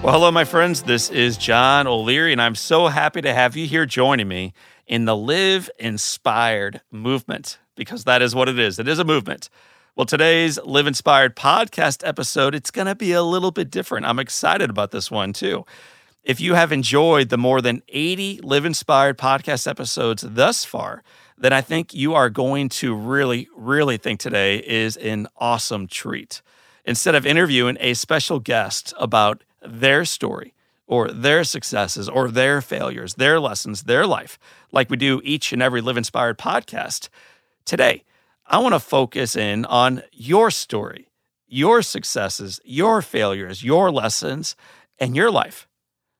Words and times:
Well, 0.00 0.12
hello, 0.12 0.30
my 0.30 0.44
friends. 0.44 0.84
This 0.84 1.10
is 1.10 1.36
John 1.36 1.88
O'Leary, 1.88 2.30
and 2.30 2.40
I'm 2.40 2.54
so 2.54 2.86
happy 2.86 3.20
to 3.20 3.34
have 3.34 3.56
you 3.56 3.66
here 3.66 3.84
joining 3.84 4.28
me 4.28 4.54
in 4.86 5.06
the 5.06 5.16
Live 5.16 5.68
Inspired 5.76 6.80
movement 6.92 7.58
because 7.74 8.04
that 8.04 8.22
is 8.22 8.32
what 8.32 8.48
it 8.48 8.60
is. 8.60 8.78
It 8.78 8.86
is 8.86 9.00
a 9.00 9.04
movement. 9.04 9.50
Well, 9.96 10.06
today's 10.06 10.56
Live 10.62 10.86
Inspired 10.86 11.34
podcast 11.34 12.06
episode, 12.06 12.54
it's 12.54 12.70
going 12.70 12.86
to 12.86 12.94
be 12.94 13.10
a 13.10 13.24
little 13.24 13.50
bit 13.50 13.72
different. 13.72 14.06
I'm 14.06 14.20
excited 14.20 14.70
about 14.70 14.92
this 14.92 15.10
one 15.10 15.32
too. 15.32 15.66
If 16.22 16.40
you 16.40 16.54
have 16.54 16.70
enjoyed 16.70 17.28
the 17.28 17.36
more 17.36 17.60
than 17.60 17.82
80 17.88 18.40
Live 18.44 18.64
Inspired 18.64 19.18
podcast 19.18 19.66
episodes 19.66 20.22
thus 20.24 20.64
far, 20.64 21.02
then 21.36 21.52
I 21.52 21.60
think 21.60 21.92
you 21.92 22.14
are 22.14 22.30
going 22.30 22.68
to 22.68 22.94
really, 22.94 23.48
really 23.56 23.96
think 23.96 24.20
today 24.20 24.58
is 24.58 24.96
an 24.96 25.26
awesome 25.38 25.88
treat. 25.88 26.40
Instead 26.84 27.16
of 27.16 27.26
interviewing 27.26 27.76
a 27.80 27.94
special 27.94 28.38
guest 28.38 28.94
about 28.96 29.42
their 29.62 30.04
story 30.04 30.54
or 30.86 31.08
their 31.08 31.44
successes 31.44 32.08
or 32.08 32.28
their 32.28 32.60
failures, 32.60 33.14
their 33.14 33.38
lessons, 33.38 33.84
their 33.84 34.06
life, 34.06 34.38
like 34.72 34.90
we 34.90 34.96
do 34.96 35.20
each 35.22 35.52
and 35.52 35.62
every 35.62 35.80
Live 35.80 35.96
Inspired 35.96 36.38
podcast. 36.38 37.08
Today, 37.64 38.04
I 38.46 38.58
want 38.58 38.74
to 38.74 38.80
focus 38.80 39.36
in 39.36 39.66
on 39.66 40.02
your 40.12 40.50
story, 40.50 41.10
your 41.46 41.82
successes, 41.82 42.60
your 42.64 43.02
failures, 43.02 43.62
your 43.62 43.90
lessons, 43.90 44.56
and 44.98 45.14
your 45.14 45.30
life. 45.30 45.68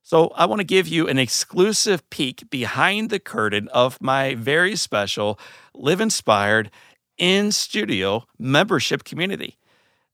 So, 0.03 0.29
I 0.29 0.47
want 0.47 0.61
to 0.61 0.65
give 0.65 0.89
you 0.89 1.07
an 1.07 1.19
exclusive 1.19 2.09
peek 2.09 2.49
behind 2.49 3.11
the 3.11 3.19
curtain 3.19 3.69
of 3.69 4.01
my 4.01 4.34
very 4.34 4.77
special 4.77 5.39
Live 5.75 6.01
Inspired 6.01 6.71
in 7.19 7.53
studio 7.53 8.25
membership 8.39 9.05
community. 9.05 9.58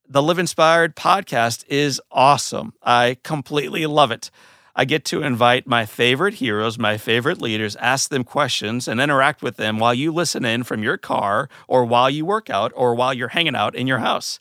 The 0.07 0.21
Live 0.21 0.37
Inspired 0.37 0.95
podcast 0.95 1.65
is 1.67 1.99
awesome. 2.11 2.73
I 2.83 3.17
completely 3.23 3.87
love 3.87 4.11
it. 4.11 4.29
I 4.75 4.85
get 4.85 5.03
to 5.05 5.23
invite 5.23 5.65
my 5.65 5.87
favorite 5.87 6.35
heroes, 6.35 6.77
my 6.77 6.97
favorite 6.97 7.41
leaders, 7.41 7.75
ask 7.77 8.11
them 8.11 8.23
questions, 8.23 8.87
and 8.87 9.01
interact 9.01 9.41
with 9.41 9.57
them 9.57 9.79
while 9.79 9.95
you 9.95 10.11
listen 10.11 10.45
in 10.45 10.63
from 10.63 10.83
your 10.83 10.97
car 10.97 11.49
or 11.67 11.85
while 11.85 12.07
you 12.07 12.23
work 12.23 12.51
out 12.51 12.71
or 12.75 12.93
while 12.93 13.15
you're 13.15 13.29
hanging 13.29 13.55
out 13.55 13.73
in 13.73 13.87
your 13.87 13.97
house. 13.97 14.39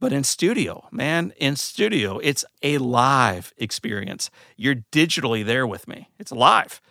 But 0.00 0.12
in 0.12 0.22
studio, 0.22 0.86
man, 0.90 1.32
in 1.38 1.56
studio, 1.56 2.18
it's 2.18 2.44
a 2.62 2.76
live 2.76 3.54
experience. 3.56 4.30
You're 4.58 4.84
digitally 4.92 5.42
there 5.42 5.66
with 5.66 5.88
me, 5.88 6.10
it's 6.18 6.30
live. 6.30 6.82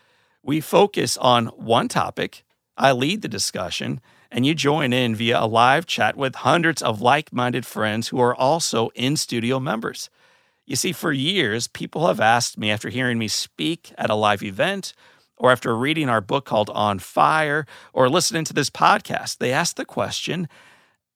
We 0.41 0.61
focus 0.61 1.15
on 1.17 1.47
one 1.47 1.87
topic, 1.87 2.43
I 2.75 2.91
lead 2.91 3.21
the 3.21 3.27
discussion, 3.27 4.01
and 4.31 4.45
you 4.45 4.53
join 4.53 4.93
in 4.93 5.15
via 5.15 5.39
a 5.39 5.47
live 5.47 5.85
chat 5.85 6.15
with 6.15 6.35
hundreds 6.35 6.81
of 6.81 7.01
like 7.01 7.33
minded 7.33 7.65
friends 7.65 8.09
who 8.09 8.19
are 8.19 8.35
also 8.35 8.89
in 8.95 9.15
studio 9.15 9.59
members. 9.59 10.09
You 10.65 10.75
see, 10.75 10.91
for 10.91 11.11
years, 11.11 11.67
people 11.67 12.07
have 12.07 12.19
asked 12.19 12.57
me 12.57 12.69
after 12.69 12.89
hearing 12.89 13.17
me 13.17 13.27
speak 13.27 13.91
at 13.97 14.11
a 14.11 14.15
live 14.15 14.43
event 14.43 14.93
or 15.35 15.51
after 15.51 15.75
reading 15.75 16.09
our 16.09 16.21
book 16.21 16.45
called 16.45 16.69
On 16.71 16.99
Fire 16.99 17.65
or 17.91 18.09
listening 18.09 18.43
to 18.45 18.53
this 18.53 18.69
podcast, 18.69 19.37
they 19.37 19.51
ask 19.51 19.75
the 19.75 19.85
question 19.85 20.47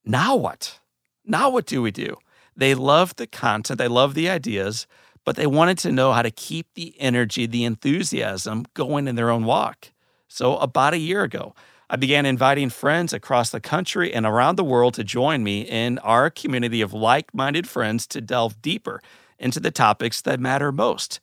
now 0.05 0.35
what? 0.35 0.79
Now 1.23 1.49
what 1.49 1.65
do 1.65 1.81
we 1.81 1.91
do? 1.91 2.17
They 2.55 2.73
love 2.73 3.15
the 3.15 3.27
content, 3.27 3.77
they 3.77 3.87
love 3.87 4.15
the 4.15 4.29
ideas, 4.29 4.87
but 5.25 5.35
they 5.35 5.47
wanted 5.47 5.77
to 5.79 5.91
know 5.91 6.13
how 6.13 6.21
to 6.21 6.31
keep 6.31 6.67
the 6.73 6.99
energy, 6.99 7.45
the 7.45 7.63
enthusiasm 7.63 8.65
going 8.73 9.07
in 9.07 9.15
their 9.15 9.29
own 9.29 9.45
walk. 9.45 9.91
So, 10.27 10.57
about 10.57 10.93
a 10.93 10.97
year 10.97 11.23
ago, 11.23 11.55
I 11.93 11.95
began 11.95 12.25
inviting 12.25 12.71
friends 12.71 13.13
across 13.13 13.51
the 13.51 13.59
country 13.59 14.11
and 14.11 14.25
around 14.25 14.55
the 14.55 14.63
world 14.63 14.95
to 14.95 15.03
join 15.03 15.43
me 15.43 15.61
in 15.61 15.99
our 15.99 16.31
community 16.31 16.81
of 16.81 16.91
like 16.91 17.31
minded 17.35 17.69
friends 17.69 18.07
to 18.07 18.19
delve 18.19 18.59
deeper 18.63 18.99
into 19.37 19.59
the 19.59 19.69
topics 19.69 20.19
that 20.21 20.39
matter 20.39 20.71
most. 20.71 21.19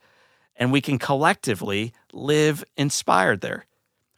And 0.55 0.71
we 0.71 0.81
can 0.81 0.97
collectively 0.97 1.93
live 2.13 2.63
inspired 2.77 3.41
there. 3.41 3.67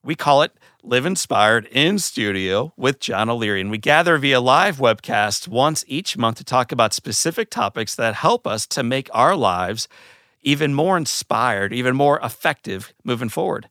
We 0.05 0.15
call 0.15 0.43
it 0.43 0.53
Live 0.83 1.07
Inspired 1.07 1.65
in 1.69 1.99
Studio 1.99 2.75
with 2.77 3.01
John 3.01 3.31
O'Leary. 3.31 3.63
And 3.63 3.71
we 3.71 3.79
gather 3.79 4.19
via 4.19 4.39
live 4.39 4.77
webcast 4.77 5.49
once 5.49 5.87
each 5.89 6.19
month 6.19 6.37
to 6.37 6.45
talk 6.45 6.71
about 6.71 6.93
specific 6.93 7.49
topics 7.49 7.95
that 7.95 8.17
help 8.17 8.47
us 8.47 8.67
to 8.67 8.83
make 8.83 9.09
our 9.15 9.35
lives 9.35 9.89
even 10.43 10.75
more 10.75 10.99
inspired, 10.99 11.73
even 11.73 11.97
more 11.97 12.21
effective 12.23 12.93
moving 13.05 13.31
forward. 13.31 13.71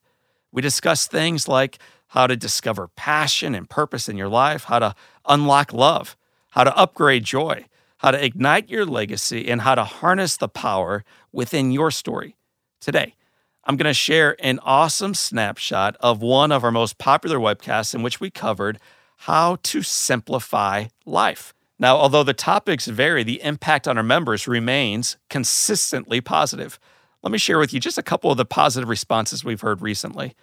We 0.52 0.64
discuss 0.64 1.08
things 1.08 1.47
like 1.47 1.78
how 2.11 2.27
to 2.27 2.35
discover 2.35 2.89
passion 2.89 3.55
and 3.55 3.69
purpose 3.69 4.09
in 4.09 4.17
your 4.17 4.27
life, 4.27 4.66
how 4.66 4.79
to 4.79 4.94
unlock 5.27 5.72
love, 5.72 6.17
how 6.49 6.61
to 6.61 6.77
upgrade 6.77 7.23
joy, 7.23 7.66
how 7.99 8.11
to 8.11 8.22
ignite 8.22 8.69
your 8.69 8.85
legacy, 8.85 9.47
and 9.47 9.61
how 9.61 9.75
to 9.75 9.85
harness 9.85 10.35
the 10.35 10.49
power 10.49 11.05
within 11.31 11.72
your 11.72 11.89
story. 11.89 12.35
Today, 12.81 13.16
I'm 13.63 13.77
going 13.77 13.88
to 13.88 13.94
share 13.94 14.35
an 14.44 14.59
awesome 14.63 15.13
snapshot 15.13 15.95
of 16.01 16.22
one 16.22 16.51
of 16.51 16.66
our 16.66 16.72
most 16.72 16.97
popular 16.97 17.38
webcasts 17.38 17.95
in 17.95 18.03
which 18.03 18.19
we 18.19 18.29
covered 18.29 18.78
how 19.19 19.57
to 19.63 19.81
simplify 19.81 20.88
life. 21.05 21.53
Now, 21.79 21.95
although 21.95 22.23
the 22.23 22.33
topics 22.33 22.88
vary, 22.88 23.23
the 23.23 23.41
impact 23.41 23.88
on 23.88 23.97
our 23.97 24.03
members 24.03 24.49
remains 24.49 25.16
consistently 25.29 26.19
positive. 26.19 26.78
Let 27.23 27.31
me 27.31 27.38
share 27.38 27.57
with 27.57 27.73
you 27.73 27.79
just 27.79 27.97
a 27.97 28.03
couple 28.03 28.31
of 28.31 28.38
the 28.38 28.45
positive 28.45 28.89
responses 28.89 29.45
we've 29.45 29.61
heard 29.61 29.81
recently. 29.81 30.35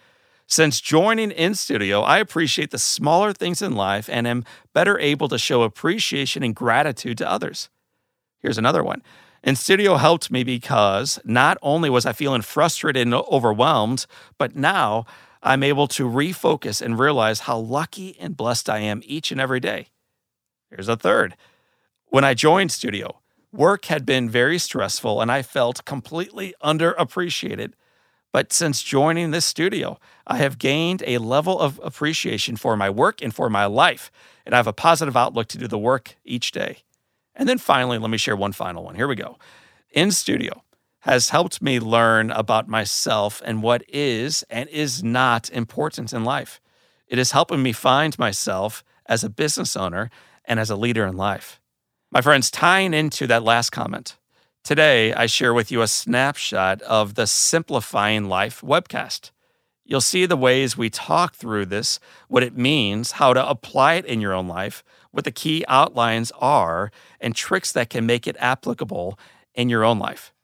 Since 0.50 0.80
joining 0.80 1.30
in 1.30 1.54
studio, 1.54 2.00
I 2.00 2.16
appreciate 2.18 2.70
the 2.70 2.78
smaller 2.78 3.34
things 3.34 3.60
in 3.60 3.74
life 3.74 4.08
and 4.10 4.26
am 4.26 4.46
better 4.72 4.98
able 4.98 5.28
to 5.28 5.36
show 5.36 5.62
appreciation 5.62 6.42
and 6.42 6.56
gratitude 6.56 7.18
to 7.18 7.30
others. 7.30 7.68
Here's 8.38 8.56
another 8.56 8.82
one. 8.82 9.02
In 9.44 9.56
studio 9.56 9.96
helped 9.96 10.30
me 10.30 10.44
because 10.44 11.20
not 11.22 11.58
only 11.60 11.90
was 11.90 12.06
I 12.06 12.14
feeling 12.14 12.40
frustrated 12.40 13.02
and 13.02 13.14
overwhelmed, 13.14 14.06
but 14.38 14.56
now 14.56 15.04
I'm 15.42 15.62
able 15.62 15.86
to 15.88 16.08
refocus 16.08 16.80
and 16.80 16.98
realize 16.98 17.40
how 17.40 17.58
lucky 17.58 18.16
and 18.18 18.34
blessed 18.34 18.70
I 18.70 18.78
am 18.78 19.02
each 19.04 19.30
and 19.30 19.42
every 19.42 19.60
day. 19.60 19.88
Here's 20.70 20.88
a 20.88 20.96
third. 20.96 21.36
When 22.06 22.24
I 22.24 22.32
joined 22.32 22.72
studio, 22.72 23.20
work 23.52 23.84
had 23.84 24.06
been 24.06 24.30
very 24.30 24.58
stressful 24.58 25.20
and 25.20 25.30
I 25.30 25.42
felt 25.42 25.84
completely 25.84 26.54
underappreciated. 26.64 27.74
But 28.32 28.52
since 28.52 28.82
joining 28.82 29.30
this 29.30 29.46
studio, 29.46 29.98
I 30.26 30.36
have 30.36 30.58
gained 30.58 31.02
a 31.06 31.18
level 31.18 31.58
of 31.58 31.80
appreciation 31.82 32.56
for 32.56 32.76
my 32.76 32.90
work 32.90 33.22
and 33.22 33.34
for 33.34 33.48
my 33.48 33.66
life, 33.66 34.10
and 34.44 34.54
I 34.54 34.58
have 34.58 34.66
a 34.66 34.72
positive 34.72 35.16
outlook 35.16 35.48
to 35.48 35.58
do 35.58 35.66
the 35.66 35.78
work 35.78 36.16
each 36.24 36.52
day. 36.52 36.78
And 37.34 37.48
then 37.48 37.58
finally, 37.58 37.98
let 37.98 38.10
me 38.10 38.18
share 38.18 38.36
one 38.36 38.52
final 38.52 38.84
one. 38.84 38.96
Here 38.96 39.08
we 39.08 39.14
go. 39.14 39.38
In 39.90 40.10
studio 40.10 40.62
has 41.00 41.30
helped 41.30 41.62
me 41.62 41.80
learn 41.80 42.30
about 42.32 42.68
myself 42.68 43.40
and 43.44 43.62
what 43.62 43.82
is 43.88 44.44
and 44.50 44.68
is 44.68 45.02
not 45.02 45.48
important 45.50 46.12
in 46.12 46.24
life. 46.24 46.60
It 47.06 47.18
is 47.18 47.32
helping 47.32 47.62
me 47.62 47.72
find 47.72 48.18
myself 48.18 48.84
as 49.06 49.24
a 49.24 49.30
business 49.30 49.76
owner 49.76 50.10
and 50.44 50.60
as 50.60 50.68
a 50.68 50.76
leader 50.76 51.06
in 51.06 51.16
life. 51.16 51.60
My 52.10 52.20
friends, 52.20 52.50
tying 52.50 52.92
into 52.92 53.26
that 53.26 53.42
last 53.42 53.70
comment, 53.70 54.16
Today, 54.68 55.14
I 55.14 55.24
share 55.24 55.54
with 55.54 55.72
you 55.72 55.80
a 55.80 55.88
snapshot 55.88 56.82
of 56.82 57.14
the 57.14 57.26
Simplifying 57.26 58.28
Life 58.28 58.60
webcast. 58.60 59.30
You'll 59.86 60.02
see 60.02 60.26
the 60.26 60.36
ways 60.36 60.76
we 60.76 60.90
talk 60.90 61.34
through 61.34 61.64
this, 61.64 61.98
what 62.28 62.42
it 62.42 62.54
means, 62.54 63.12
how 63.12 63.32
to 63.32 63.48
apply 63.48 63.94
it 63.94 64.04
in 64.04 64.20
your 64.20 64.34
own 64.34 64.46
life, 64.46 64.84
what 65.10 65.24
the 65.24 65.30
key 65.30 65.64
outlines 65.68 66.32
are, 66.38 66.90
and 67.18 67.34
tricks 67.34 67.72
that 67.72 67.88
can 67.88 68.04
make 68.04 68.26
it 68.26 68.36
applicable 68.38 69.18
in 69.54 69.70
your 69.70 69.84
own 69.84 69.98
life. 69.98 70.34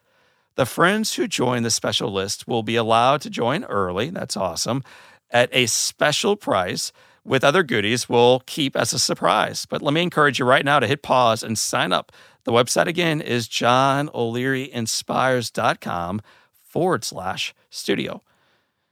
The 0.55 0.65
friends 0.65 1.15
who 1.15 1.27
join 1.27 1.63
the 1.63 1.69
special 1.69 2.13
list 2.13 2.47
will 2.47 2.63
be 2.63 2.77
allowed 2.77 3.19
to 3.21 3.29
join 3.29 3.65
early. 3.65 4.09
That's 4.09 4.37
awesome. 4.37 4.85
At 5.31 5.49
a 5.51 5.65
special 5.65 6.37
price 6.37 6.93
with 7.23 7.43
other 7.43 7.61
goodies 7.63 8.07
we'll 8.09 8.39
keep 8.41 8.75
as 8.75 8.91
a 8.93 8.99
surprise. 8.99 9.65
But 9.65 9.81
let 9.81 9.93
me 9.93 10.01
encourage 10.01 10.39
you 10.39 10.45
right 10.45 10.65
now 10.65 10.79
to 10.79 10.87
hit 10.87 11.01
pause 11.03 11.43
and 11.43 11.57
sign 11.57 11.93
up. 11.93 12.11
The 12.43 12.51
website 12.51 12.87
again 12.87 13.21
is 13.21 13.47
johnolearyinspires.com 13.47 16.21
forward 16.63 17.03
slash 17.03 17.53
studio. 17.69 18.23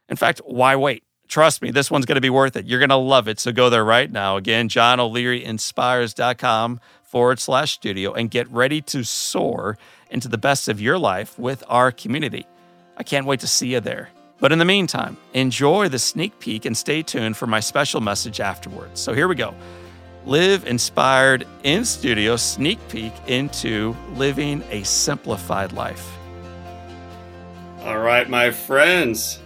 In 0.08 0.16
fact, 0.16 0.42
why 0.46 0.76
wait? 0.76 1.04
Trust 1.28 1.62
me, 1.62 1.72
this 1.72 1.92
one's 1.92 2.06
going 2.08 2.16
to 2.16 2.22
be 2.22 2.31
worth 2.31 2.56
it. 2.56 2.66
You're 2.66 2.80
going 2.80 2.90
to 2.90 2.96
love 2.96 3.28
it. 3.28 3.40
So 3.40 3.52
go 3.52 3.70
there 3.70 3.86
right 3.86 4.12
now. 4.12 4.38
Again, 4.38 4.68
johnolearyinspires.com 4.68 6.80
forward 7.04 7.40
slash 7.40 7.74
studio 7.74 8.14
and 8.14 8.32
get 8.32 8.50
ready 8.50 8.82
to 8.82 9.04
soar 9.04 9.78
into 10.10 10.28
the 10.28 10.40
best 10.40 10.68
of 10.68 10.82
your 10.82 10.98
life 10.98 11.38
with 11.38 11.64
our 11.68 11.92
community. 11.92 12.48
I 12.98 13.04
can't 13.04 13.28
wait 13.28 13.42
to 13.42 13.48
see 13.48 13.74
you 13.74 13.80
there. 13.80 14.10
But 14.39 14.51
in 14.51 14.59
the 14.59 14.65
meantime, 14.65 15.18
enjoy 15.33 15.89
the 15.89 16.00
sneak 16.00 16.39
peek 16.39 16.65
and 16.65 16.75
stay 16.77 17.03
tuned 17.03 17.36
for 17.36 17.45
my 17.45 17.59
special 17.59 18.00
message 18.00 18.39
afterwards. 18.39 19.01
So 19.01 19.13
here 19.13 19.27
we 19.27 19.36
go. 19.36 19.53
Live 20.25 20.65
inspired 20.65 21.45
in 21.63 21.83
studio 21.83 22.36
sneak 22.36 22.80
peek 22.88 23.13
into 23.27 23.95
living 24.13 24.63
a 24.69 24.83
simplified 24.83 25.74
life. 25.74 26.07
All 27.81 28.00
right, 28.00 28.30
my 28.30 28.51
friends. 28.51 29.39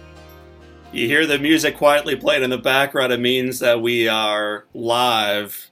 You 0.92 1.08
hear 1.08 1.26
the 1.26 1.38
music 1.38 1.76
quietly 1.76 2.14
playing 2.14 2.44
in 2.44 2.50
the 2.50 2.58
background. 2.58 3.12
It 3.12 3.18
means 3.18 3.58
that 3.58 3.82
we 3.82 4.06
are 4.06 4.66
live. 4.74 5.70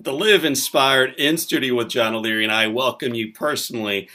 The 0.00 0.12
Live 0.12 0.44
Inspired 0.44 1.14
in 1.16 1.38
studio 1.38 1.76
with 1.76 1.88
John 1.88 2.14
O'Leary, 2.14 2.44
and 2.44 2.52
I 2.52 2.66
welcome 2.66 3.14
you 3.14 3.32
personally 3.32 4.08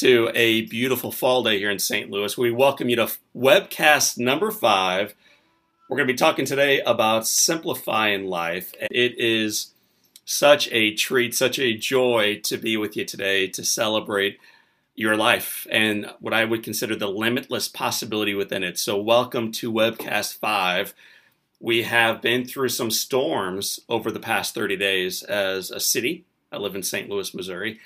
to 0.00 0.30
a 0.34 0.62
beautiful 0.62 1.12
fall 1.12 1.42
day 1.42 1.58
here 1.58 1.70
in 1.70 1.78
St. 1.78 2.10
Louis. 2.10 2.38
We 2.38 2.50
welcome 2.50 2.88
you 2.88 2.96
to 2.96 3.12
webcast 3.36 4.16
number 4.16 4.50
five. 4.50 5.14
We're 5.90 5.98
going 5.98 6.06
to 6.06 6.14
be 6.14 6.16
talking 6.16 6.46
today 6.46 6.80
about 6.80 7.26
simplifying 7.26 8.24
life. 8.24 8.72
It 8.80 9.18
is 9.18 9.74
such 10.24 10.72
a 10.72 10.94
treat, 10.94 11.34
such 11.34 11.58
a 11.58 11.76
joy 11.76 12.40
to 12.44 12.56
be 12.56 12.78
with 12.78 12.96
you 12.96 13.04
today 13.04 13.46
to 13.48 13.62
celebrate 13.62 14.38
your 14.94 15.18
life 15.18 15.66
and 15.70 16.10
what 16.18 16.32
I 16.32 16.46
would 16.46 16.62
consider 16.62 16.96
the 16.96 17.10
limitless 17.10 17.68
possibility 17.68 18.32
within 18.32 18.64
it. 18.64 18.78
So, 18.78 18.98
welcome 18.98 19.52
to 19.52 19.70
Webcast 19.70 20.38
5. 20.38 20.94
We 21.60 21.82
have 21.82 22.22
been 22.22 22.46
through 22.46 22.70
some 22.70 22.90
storms 22.90 23.80
over 23.86 24.10
the 24.10 24.18
past 24.18 24.54
30 24.54 24.76
days 24.78 25.22
as 25.22 25.70
a 25.70 25.78
city. 25.78 26.24
I 26.50 26.56
live 26.56 26.74
in 26.74 26.82
St. 26.82 27.10
Louis, 27.10 27.34
Missouri 27.34 27.80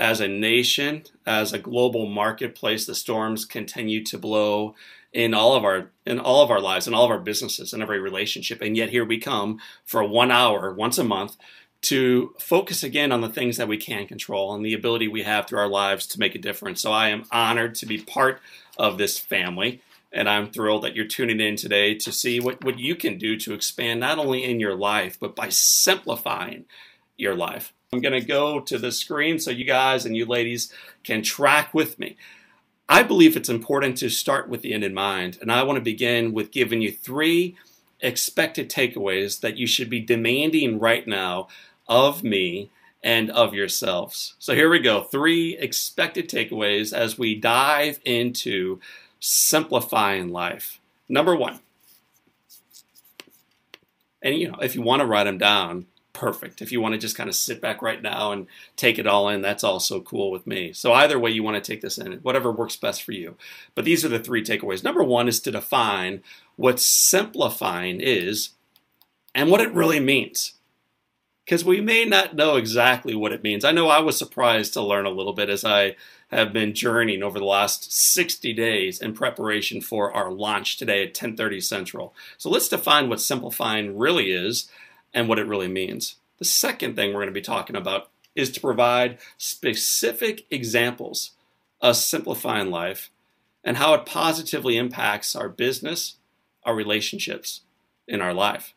as 0.00 0.20
a 0.20 0.26
nation, 0.26 1.02
as 1.26 1.52
a 1.52 1.58
global 1.58 2.06
marketplace, 2.06 2.86
the 2.86 2.94
storms 2.94 3.44
continue 3.44 4.02
to 4.06 4.18
blow 4.18 4.74
in 5.12 5.34
all 5.34 5.54
of 5.54 5.64
our 5.64 5.90
in 6.06 6.18
all 6.18 6.42
of 6.42 6.50
our 6.50 6.60
lives, 6.60 6.88
in 6.88 6.94
all 6.94 7.04
of 7.04 7.10
our 7.10 7.20
businesses, 7.20 7.74
in 7.74 7.82
every 7.82 8.00
relationship. 8.00 8.62
And 8.62 8.76
yet 8.76 8.88
here 8.88 9.04
we 9.04 9.18
come 9.18 9.58
for 9.84 10.02
one 10.02 10.30
hour 10.30 10.72
once 10.72 10.96
a 10.98 11.04
month 11.04 11.36
to 11.82 12.34
focus 12.38 12.82
again 12.82 13.12
on 13.12 13.20
the 13.20 13.28
things 13.28 13.56
that 13.58 13.68
we 13.68 13.76
can 13.76 14.06
control 14.06 14.54
and 14.54 14.64
the 14.64 14.74
ability 14.74 15.08
we 15.08 15.22
have 15.22 15.46
through 15.46 15.60
our 15.60 15.68
lives 15.68 16.06
to 16.08 16.18
make 16.18 16.34
a 16.34 16.38
difference. 16.38 16.80
So 16.80 16.92
I 16.92 17.08
am 17.08 17.24
honored 17.30 17.74
to 17.76 17.86
be 17.86 17.98
part 17.98 18.40
of 18.78 18.98
this 18.98 19.18
family. 19.18 19.82
And 20.12 20.28
I'm 20.28 20.50
thrilled 20.50 20.82
that 20.82 20.96
you're 20.96 21.06
tuning 21.06 21.40
in 21.40 21.56
today 21.56 21.94
to 21.94 22.10
see 22.10 22.40
what, 22.40 22.64
what 22.64 22.78
you 22.78 22.96
can 22.96 23.16
do 23.16 23.36
to 23.38 23.54
expand 23.54 24.00
not 24.00 24.18
only 24.18 24.44
in 24.44 24.60
your 24.60 24.74
life, 24.74 25.18
but 25.20 25.36
by 25.36 25.48
simplifying 25.50 26.64
your 27.16 27.34
life. 27.34 27.72
I'm 27.92 28.00
going 28.00 28.12
to 28.12 28.24
go 28.24 28.60
to 28.60 28.78
the 28.78 28.92
screen 28.92 29.40
so 29.40 29.50
you 29.50 29.64
guys 29.64 30.06
and 30.06 30.16
you 30.16 30.24
ladies 30.24 30.72
can 31.02 31.22
track 31.22 31.74
with 31.74 31.98
me. 31.98 32.16
I 32.88 33.02
believe 33.02 33.36
it's 33.36 33.48
important 33.48 33.98
to 33.98 34.08
start 34.08 34.48
with 34.48 34.62
the 34.62 34.72
end 34.72 34.84
in 34.84 34.94
mind, 34.94 35.38
and 35.40 35.50
I 35.50 35.64
want 35.64 35.76
to 35.78 35.82
begin 35.82 36.32
with 36.32 36.52
giving 36.52 36.82
you 36.82 36.92
three 36.92 37.56
expected 37.98 38.70
takeaways 38.70 39.40
that 39.40 39.56
you 39.56 39.66
should 39.66 39.90
be 39.90 39.98
demanding 39.98 40.78
right 40.78 41.04
now 41.04 41.48
of 41.88 42.22
me 42.22 42.70
and 43.02 43.28
of 43.28 43.54
yourselves. 43.54 44.34
So 44.38 44.54
here 44.54 44.70
we 44.70 44.78
go 44.78 45.02
three 45.02 45.58
expected 45.58 46.28
takeaways 46.28 46.92
as 46.92 47.18
we 47.18 47.34
dive 47.34 47.98
into 48.04 48.78
simplifying 49.18 50.28
life. 50.28 50.78
Number 51.08 51.34
one, 51.34 51.58
and 54.22 54.36
you 54.36 54.52
know, 54.52 54.58
if 54.62 54.76
you 54.76 54.82
want 54.82 55.00
to 55.00 55.06
write 55.06 55.24
them 55.24 55.38
down, 55.38 55.86
perfect. 56.20 56.60
If 56.60 56.70
you 56.70 56.82
want 56.82 56.92
to 56.92 56.98
just 56.98 57.16
kind 57.16 57.30
of 57.30 57.34
sit 57.34 57.62
back 57.62 57.80
right 57.80 58.02
now 58.02 58.30
and 58.30 58.46
take 58.76 58.98
it 58.98 59.06
all 59.06 59.30
in, 59.30 59.40
that's 59.40 59.64
also 59.64 60.02
cool 60.02 60.30
with 60.30 60.46
me. 60.46 60.70
So 60.74 60.92
either 60.92 61.18
way 61.18 61.30
you 61.30 61.42
want 61.42 61.62
to 61.62 61.72
take 61.72 61.80
this 61.80 61.96
in, 61.96 62.12
whatever 62.18 62.52
works 62.52 62.76
best 62.76 63.02
for 63.02 63.12
you. 63.12 63.36
But 63.74 63.86
these 63.86 64.04
are 64.04 64.08
the 64.10 64.18
three 64.18 64.44
takeaways. 64.44 64.84
Number 64.84 65.02
one 65.02 65.28
is 65.28 65.40
to 65.40 65.50
define 65.50 66.22
what 66.56 66.78
simplifying 66.78 68.02
is 68.02 68.50
and 69.34 69.50
what 69.50 69.62
it 69.62 69.72
really 69.72 69.98
means. 69.98 70.52
Because 71.46 71.64
we 71.64 71.80
may 71.80 72.04
not 72.04 72.36
know 72.36 72.56
exactly 72.56 73.14
what 73.14 73.32
it 73.32 73.42
means. 73.42 73.64
I 73.64 73.72
know 73.72 73.88
I 73.88 74.00
was 74.00 74.18
surprised 74.18 74.74
to 74.74 74.82
learn 74.82 75.06
a 75.06 75.10
little 75.10 75.32
bit 75.32 75.48
as 75.48 75.64
I 75.64 75.96
have 76.30 76.52
been 76.52 76.74
journeying 76.74 77.22
over 77.22 77.38
the 77.38 77.46
last 77.46 77.92
60 77.94 78.52
days 78.52 79.00
in 79.00 79.14
preparation 79.14 79.80
for 79.80 80.12
our 80.12 80.30
launch 80.30 80.76
today 80.76 81.02
at 81.02 81.14
10:30 81.14 81.62
Central. 81.62 82.14
So 82.36 82.50
let's 82.50 82.68
define 82.68 83.08
what 83.08 83.22
simplifying 83.22 83.96
really 83.96 84.32
is 84.32 84.68
and 85.12 85.28
what 85.28 85.38
it 85.38 85.46
really 85.46 85.68
means. 85.68 86.16
The 86.38 86.44
second 86.44 86.96
thing 86.96 87.08
we're 87.08 87.20
going 87.20 87.26
to 87.26 87.32
be 87.32 87.40
talking 87.40 87.76
about 87.76 88.10
is 88.34 88.50
to 88.52 88.60
provide 88.60 89.18
specific 89.36 90.46
examples 90.50 91.32
of 91.80 91.96
simplifying 91.96 92.70
life 92.70 93.10
and 93.64 93.76
how 93.76 93.94
it 93.94 94.06
positively 94.06 94.76
impacts 94.76 95.36
our 95.36 95.48
business, 95.48 96.16
our 96.64 96.74
relationships, 96.74 97.60
in 98.08 98.20
our 98.20 98.34
life. 98.34 98.74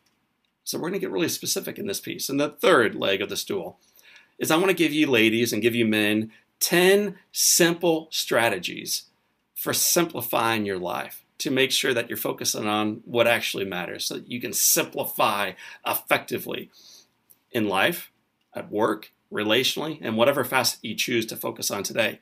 So 0.64 0.78
we're 0.78 0.88
going 0.88 1.00
to 1.00 1.06
get 1.06 1.10
really 1.10 1.28
specific 1.28 1.78
in 1.78 1.86
this 1.86 2.00
piece. 2.00 2.28
And 2.28 2.40
the 2.40 2.50
third 2.50 2.94
leg 2.94 3.20
of 3.20 3.28
the 3.28 3.36
stool 3.36 3.78
is 4.38 4.50
I 4.50 4.56
want 4.56 4.68
to 4.68 4.74
give 4.74 4.92
you 4.92 5.06
ladies 5.10 5.52
and 5.52 5.62
give 5.62 5.74
you 5.74 5.86
men 5.86 6.32
10 6.60 7.16
simple 7.32 8.08
strategies 8.10 9.04
for 9.54 9.72
simplifying 9.72 10.64
your 10.64 10.78
life 10.78 11.23
to 11.38 11.50
make 11.50 11.70
sure 11.70 11.92
that 11.92 12.08
you're 12.08 12.16
focusing 12.16 12.66
on 12.66 13.02
what 13.04 13.26
actually 13.26 13.64
matters 13.64 14.04
so 14.04 14.14
that 14.14 14.30
you 14.30 14.40
can 14.40 14.52
simplify 14.52 15.52
effectively 15.86 16.70
in 17.50 17.68
life, 17.68 18.10
at 18.54 18.70
work, 18.70 19.12
relationally, 19.32 19.98
and 20.00 20.16
whatever 20.16 20.44
facet 20.44 20.78
you 20.82 20.94
choose 20.94 21.26
to 21.26 21.36
focus 21.36 21.70
on 21.70 21.82
today. 21.82 22.20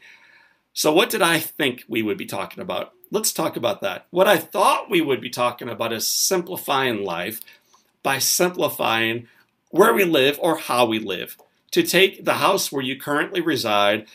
So, 0.73 0.93
what 0.93 1.11
did 1.11 1.21
I 1.21 1.39
think 1.39 1.85
we 1.87 2.03
would 2.03 2.17
be 2.17 2.27
talking 2.27 2.63
about? 2.63 2.93
Let's 3.11 3.33
talk 3.33 3.57
about 3.57 3.83
that. 3.83 4.07
What 4.11 4.27
I 4.27 4.39
thought 4.39 4.91
we 4.91 5.03
would 5.03 5.21
be 5.21 5.29
talking 5.29 5.69
about 5.69 5.93
is 5.93 6.09
simplifying 6.09 7.05
life 7.05 7.41
by 8.03 8.19
simplifying 8.19 9.29
where 9.71 9.93
we 9.93 10.05
live 10.05 10.39
or 10.41 10.57
how 10.57 10.87
we 10.87 10.99
live. 10.99 11.37
To 11.73 11.83
take 11.83 12.25
the 12.25 12.35
house 12.35 12.71
where 12.71 12.83
you 12.83 12.99
currently 12.99 13.41
reside 13.41 14.07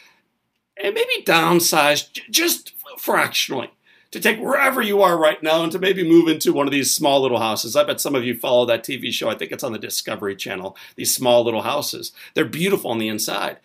and 0.81 0.93
maybe 0.93 1.23
downsize 1.23 2.11
just 2.29 2.73
fractionally 2.97 3.71
to 4.11 4.19
take 4.19 4.39
wherever 4.39 4.81
you 4.81 5.01
are 5.01 5.17
right 5.17 5.41
now 5.43 5.63
and 5.63 5.71
to 5.71 5.79
maybe 5.79 6.07
move 6.07 6.27
into 6.27 6.53
one 6.53 6.67
of 6.67 6.71
these 6.71 6.93
small 6.93 7.21
little 7.21 7.39
houses. 7.39 7.75
I 7.75 7.83
bet 7.83 7.99
some 7.99 8.15
of 8.15 8.23
you 8.23 8.37
follow 8.37 8.65
that 8.65 8.83
TV 8.83 9.11
show. 9.11 9.29
I 9.29 9.35
think 9.35 9.51
it's 9.51 9.63
on 9.63 9.73
the 9.73 9.79
Discovery 9.79 10.35
Channel. 10.35 10.77
These 10.95 11.13
small 11.13 11.43
little 11.43 11.63
houses. 11.63 12.13
They're 12.33 12.45
beautiful 12.45 12.91
on 12.91 12.99
the 12.99 13.09
inside. 13.09 13.57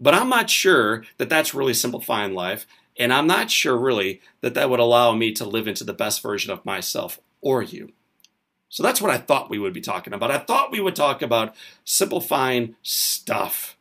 But 0.00 0.14
I'm 0.14 0.28
not 0.28 0.50
sure 0.50 1.04
that 1.18 1.28
that's 1.28 1.54
really 1.54 1.74
simplifying 1.74 2.34
life. 2.34 2.66
And 2.96 3.12
I'm 3.12 3.26
not 3.26 3.50
sure 3.50 3.76
really 3.76 4.20
that 4.40 4.54
that 4.54 4.70
would 4.70 4.80
allow 4.80 5.12
me 5.14 5.32
to 5.32 5.44
live 5.44 5.66
into 5.66 5.84
the 5.84 5.92
best 5.92 6.22
version 6.22 6.52
of 6.52 6.64
myself 6.64 7.18
or 7.40 7.62
you. 7.62 7.92
So 8.68 8.82
that's 8.82 9.00
what 9.00 9.10
I 9.10 9.18
thought 9.18 9.50
we 9.50 9.58
would 9.58 9.72
be 9.72 9.80
talking 9.80 10.12
about. 10.12 10.30
I 10.30 10.38
thought 10.38 10.72
we 10.72 10.80
would 10.80 10.96
talk 10.96 11.22
about 11.22 11.54
simplifying 11.84 12.76
stuff. 12.82 13.76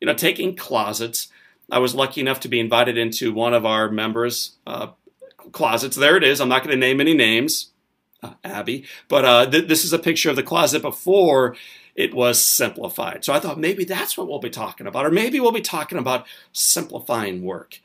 You 0.00 0.06
know, 0.06 0.14
taking 0.14 0.54
closets. 0.54 1.28
I 1.70 1.78
was 1.78 1.94
lucky 1.94 2.20
enough 2.20 2.40
to 2.40 2.48
be 2.48 2.60
invited 2.60 2.96
into 2.96 3.32
one 3.32 3.54
of 3.54 3.66
our 3.66 3.90
members' 3.90 4.52
uh, 4.66 4.88
closets. 5.52 5.96
There 5.96 6.16
it 6.16 6.24
is. 6.24 6.40
I'm 6.40 6.48
not 6.48 6.62
going 6.64 6.74
to 6.74 6.86
name 6.86 7.00
any 7.00 7.14
names, 7.14 7.72
uh, 8.22 8.34
Abby, 8.44 8.84
but 9.08 9.24
uh, 9.24 9.50
th- 9.50 9.68
this 9.68 9.84
is 9.84 9.92
a 9.92 9.98
picture 9.98 10.30
of 10.30 10.36
the 10.36 10.42
closet 10.42 10.82
before 10.82 11.56
it 11.94 12.14
was 12.14 12.44
simplified. 12.44 13.24
So 13.24 13.32
I 13.32 13.40
thought 13.40 13.58
maybe 13.58 13.84
that's 13.84 14.18
what 14.18 14.28
we'll 14.28 14.38
be 14.38 14.50
talking 14.50 14.86
about, 14.86 15.06
or 15.06 15.10
maybe 15.10 15.40
we'll 15.40 15.52
be 15.52 15.60
talking 15.60 15.98
about 15.98 16.26
simplifying 16.52 17.42
work 17.42 17.80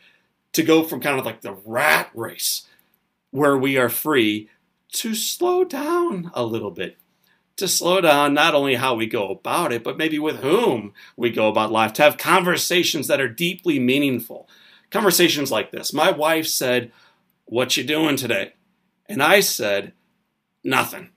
to 0.53 0.63
go 0.63 0.83
from 0.83 0.99
kind 0.99 1.17
of 1.17 1.25
like 1.25 1.41
the 1.41 1.53
rat 1.65 2.11
race 2.13 2.67
where 3.31 3.57
we 3.57 3.77
are 3.77 3.89
free 3.89 4.49
to 4.91 5.15
slow 5.15 5.63
down 5.63 6.29
a 6.33 6.43
little 6.43 6.71
bit. 6.71 6.97
To 7.57 7.67
slow 7.67 8.01
down 8.01 8.33
not 8.33 8.55
only 8.55 8.75
how 8.75 8.95
we 8.95 9.07
go 9.07 9.29
about 9.29 9.71
it, 9.71 9.83
but 9.83 9.97
maybe 9.97 10.19
with 10.19 10.37
whom 10.37 10.93
we 11.15 11.29
go 11.29 11.47
about 11.47 11.71
life, 11.71 11.93
to 11.93 12.01
have 12.01 12.17
conversations 12.17 13.07
that 13.07 13.21
are 13.21 13.29
deeply 13.29 13.79
meaningful. 13.79 14.49
Conversations 14.89 15.51
like 15.51 15.71
this. 15.71 15.93
My 15.93 16.11
wife 16.11 16.47
said, 16.47 16.91
what 17.45 17.77
you 17.77 17.83
doing 17.83 18.15
today? 18.15 18.53
And 19.07 19.21
I 19.21 19.39
said, 19.41 19.93
Nothing. 20.63 21.09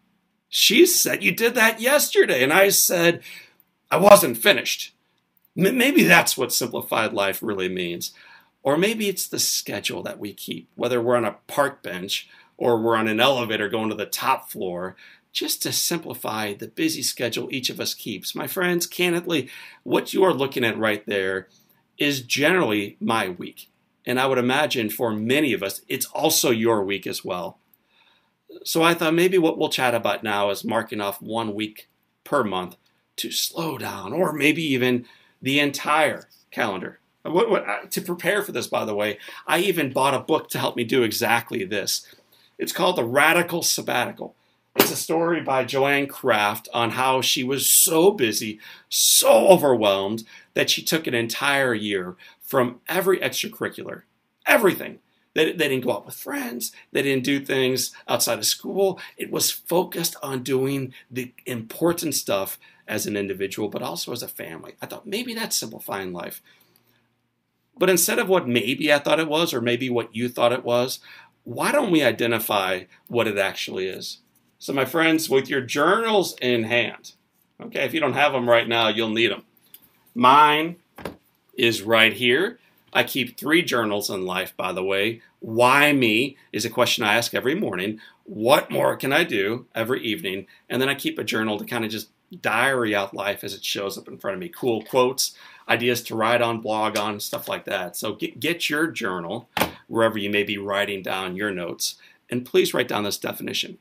She 0.49 0.87
said, 0.87 1.23
You 1.23 1.33
did 1.33 1.55
that 1.55 1.81
yesterday. 1.81 2.43
And 2.43 2.53
I 2.53 2.69
said, 2.71 3.23
I 3.91 3.97
wasn't 3.97 4.39
finished. 4.39 4.95
Maybe 5.57 6.03
that's 6.05 6.37
what 6.37 6.53
simplified 6.53 7.13
life 7.13 7.43
really 7.43 7.69
means. 7.69 8.13
Or 8.63 8.77
maybe 8.77 9.09
it's 9.09 9.29
the 9.29 9.39
schedule 9.39 10.03
that 10.03 10.19
we 10.19 10.33
keep, 10.33 10.71
whether 10.75 11.01
we're 11.01 11.17
on 11.17 11.25
a 11.25 11.37
park 11.47 11.83
bench 11.83 12.29
or 12.57 12.81
we're 12.81 12.97
on 12.97 13.09
an 13.09 13.21
elevator 13.21 13.69
going 13.69 13.91
to 13.91 13.95
the 13.95 14.07
top 14.07 14.51
floor. 14.51 14.97
just 15.33 15.63
to 15.63 15.73
simplify 15.73 16.55
the 16.55 16.69
busy 16.69 17.03
schedule 17.03 17.49
each 17.51 17.69
of 17.69 17.81
us 17.81 17.93
keeps. 17.93 18.37
My 18.37 18.47
friends, 18.47 18.87
candidly, 18.87 19.51
what 19.83 20.15
you 20.15 20.23
are 20.23 20.33
looking 20.33 20.65
at 20.65 20.79
right 20.79 21.05
there 21.07 21.49
is 21.99 22.23
generally 22.23 22.97
my 23.01 23.29
week. 23.29 23.69
And 24.07 24.21
I 24.21 24.27
would 24.27 24.39
imagine 24.39 24.91
for 24.91 25.13
many 25.13 25.53
of 25.53 25.63
us, 25.63 25.81
it's 25.89 26.07
also 26.07 26.51
your 26.51 26.85
week 26.85 27.07
as 27.07 27.25
well. 27.25 27.59
So 28.65 28.83
I 28.83 28.95
thought 28.95 29.15
maybe 29.15 29.39
what 29.39 29.59
we'll 29.59 29.69
chat 29.69 29.95
about 29.95 30.23
now 30.23 30.51
is 30.51 30.65
marking 30.65 31.01
off 31.01 31.23
one 31.23 31.55
week 31.55 31.89
per 32.23 32.45
month 32.45 32.77
to 33.17 33.31
slow 33.31 33.79
down, 33.79 34.13
or 34.13 34.33
maybe 34.33 34.63
even 34.63 35.07
the 35.41 35.61
entire 35.61 36.29
calendar. 36.51 37.01
What, 37.23 37.49
what, 37.49 37.69
uh, 37.69 37.87
to 37.91 38.01
prepare 38.03 38.43
for 38.43 38.53
this, 38.53 38.67
by 38.67 38.85
the 38.85 38.95
way, 38.95 39.19
I 39.47 39.59
even 39.61 39.93
bought 39.93 40.15
a 40.15 40.21
book 40.21 40.51
to 40.51 40.59
help 40.59 40.77
me 40.77 40.85
do 40.85 41.03
exactly 41.03 41.65
this. 41.65 42.07
It's 42.59 42.73
called 42.73 42.97
The 42.97 43.05
Radical 43.05 43.63
Sabbatical. 43.63 44.35
It's 44.77 44.91
a 44.91 44.97
story 44.97 45.41
by 45.41 45.65
Joanne 45.65 46.09
Kraft 46.09 46.69
on 46.75 46.91
how 46.91 47.21
she 47.21 47.45
was 47.45 47.69
so 47.69 48.11
busy, 48.11 48.59
so 48.89 49.49
overwhelmed, 49.49 50.25
that 50.55 50.69
she 50.69 50.83
took 50.83 51.07
an 51.07 51.15
entire 51.15 51.75
year 51.75 52.17
from 52.45 52.81
every 52.89 53.19
extracurricular, 53.19 54.03
everything. 54.47 55.01
They, 55.35 55.47
they 55.47 55.69
didn't 55.69 55.85
go 55.85 55.93
out 55.93 56.07
with 56.07 56.15
friends. 56.15 56.71
They 56.93 57.03
didn't 57.03 57.25
do 57.25 57.45
things 57.45 57.93
outside 58.07 58.39
of 58.39 58.47
school. 58.47 59.01
It 59.17 59.33
was 59.33 59.51
focused 59.51 60.15
on 60.23 60.45
doing 60.45 60.95
the 61.11 61.33
important 61.45 62.15
stuff 62.15 62.59
as 62.87 63.07
an 63.07 63.17
individual, 63.17 63.69
but 63.69 63.83
also 63.83 64.13
as 64.13 64.23
a 64.23 64.29
family. 64.29 64.75
I 64.81 64.87
thought 64.87 65.07
maybe 65.07 65.35
that's 65.35 65.57
simplifying 65.57 66.13
life. 66.13 66.41
But 67.77 67.91
instead 67.91 68.21
of 68.21 68.29
what 68.29 68.47
maybe 68.47 68.93
I 68.93 69.01
thought 69.01 69.19
it 69.19 69.29
was, 69.29 69.53
or 69.53 69.61
maybe 69.61 69.91
what 69.91 70.15
you 70.15 70.29
thought 70.29 70.53
it 70.53 70.65
was, 70.65 71.01
why 71.43 71.73
don't 71.73 71.91
we 71.91 72.03
identify 72.03 72.85
what 73.09 73.27
it 73.27 73.37
actually 73.37 73.89
is? 73.89 74.19
So, 74.59 74.73
my 74.73 74.85
friends, 74.85 75.29
with 75.29 75.51
your 75.51 75.61
journals 75.61 76.37
in 76.41 76.65
hand, 76.65 77.13
okay, 77.61 77.85
if 77.85 77.93
you 77.93 78.01
don't 78.01 78.15
have 78.15 78.33
them 78.33 78.49
right 78.49 78.69
now, 78.69 78.89
you'll 78.89 79.11
need 79.11 79.33
them. 79.33 79.45
Mine 80.15 80.77
is 81.57 81.83
right 81.83 82.13
here. 82.13 82.59
I 82.93 83.03
keep 83.03 83.37
three 83.37 83.63
journals 83.63 84.09
in 84.09 84.25
life, 84.25 84.57
by 84.57 84.73
the 84.73 84.85
way. 84.85 85.21
Why 85.41 85.93
me 85.93 86.37
is 86.53 86.65
a 86.65 86.71
question 86.71 87.05
I 87.05 87.15
ask 87.15 87.35
every 87.35 87.55
morning. 87.55 88.01
What 88.25 88.71
more 88.71 88.97
can 88.97 89.13
I 89.13 89.25
do 89.25 89.67
every 89.75 90.03
evening? 90.03 90.47
And 90.69 90.81
then 90.81 90.89
I 90.89 90.95
keep 90.95 91.19
a 91.19 91.25
journal 91.25 91.59
to 91.59 91.65
kind 91.65 91.85
of 91.85 91.91
just 91.91 92.09
diary 92.41 92.95
out 92.95 93.15
life 93.15 93.45
as 93.45 93.53
it 93.53 93.65
shows 93.65 93.99
up 93.99 94.09
in 94.09 94.19
front 94.19 94.35
of 94.35 94.41
me. 94.41 94.49
Cool 94.49 94.83
quotes, 94.83 95.35
ideas 95.69 96.03
to 96.05 96.15
write 96.15 96.41
on, 96.41 96.61
blog 96.61 96.97
on, 96.97 97.21
stuff 97.21 97.49
like 97.49 97.65
that. 97.65 97.97
So 97.97 98.15
get, 98.15 98.41
get 98.41 98.71
your 98.71 98.87
journal 98.87 99.49
wherever 99.89 100.19
you 100.19 100.31
may 100.31 100.43
be 100.43 100.57
writing 100.59 101.03
down 101.03 101.37
your 101.37 101.51
notes. 101.51 101.97
And 102.31 102.47
please 102.47 102.73
write 102.73 102.89
down 102.89 103.05
this 103.05 103.19
definition. 103.19 103.79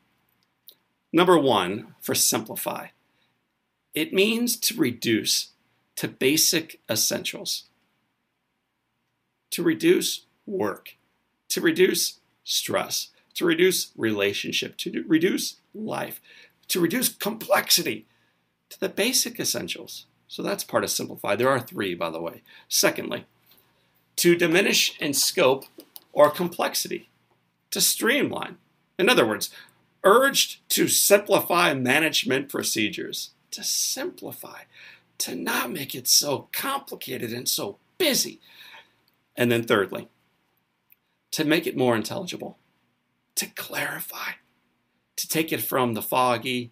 Number 1.12 1.38
one, 1.38 1.94
for 2.00 2.14
simplify, 2.14 2.88
it 3.94 4.12
means 4.12 4.56
to 4.56 4.76
reduce 4.76 5.52
to 5.96 6.08
basic 6.08 6.80
essentials. 6.90 7.64
To 9.50 9.62
reduce 9.62 10.26
work, 10.46 10.96
to 11.48 11.60
reduce 11.60 12.20
stress, 12.42 13.08
to 13.34 13.44
reduce 13.44 13.92
relationship, 13.96 14.76
to 14.78 15.04
reduce 15.06 15.56
life, 15.74 16.20
to 16.68 16.80
reduce 16.80 17.08
complexity. 17.08 18.06
To 18.70 18.80
the 18.80 18.88
basic 18.88 19.38
essentials. 19.38 20.06
So 20.26 20.42
that's 20.42 20.64
part 20.64 20.82
of 20.82 20.90
simplify. 20.90 21.36
There 21.36 21.50
are 21.50 21.60
three, 21.60 21.94
by 21.94 22.10
the 22.10 22.20
way. 22.20 22.42
Secondly, 22.68 23.26
to 24.16 24.34
diminish 24.34 24.98
in 24.98 25.14
scope 25.14 25.66
or 26.12 26.30
complexity, 26.30 27.08
to 27.70 27.80
streamline. 27.80 28.56
In 28.98 29.08
other 29.08 29.26
words, 29.26 29.50
urged 30.02 30.68
to 30.70 30.88
simplify 30.88 31.74
management 31.74 32.48
procedures, 32.48 33.30
to 33.50 33.62
simplify, 33.62 34.62
to 35.18 35.34
not 35.34 35.70
make 35.70 35.94
it 35.94 36.08
so 36.08 36.48
complicated 36.52 37.32
and 37.32 37.48
so 37.48 37.78
busy. 37.98 38.40
And 39.36 39.50
then, 39.50 39.64
thirdly, 39.64 40.08
to 41.32 41.44
make 41.44 41.66
it 41.66 41.76
more 41.76 41.96
intelligible, 41.96 42.58
to 43.34 43.46
clarify, 43.46 44.32
to 45.16 45.28
take 45.28 45.52
it 45.52 45.60
from 45.60 45.94
the 45.94 46.02
foggy 46.02 46.70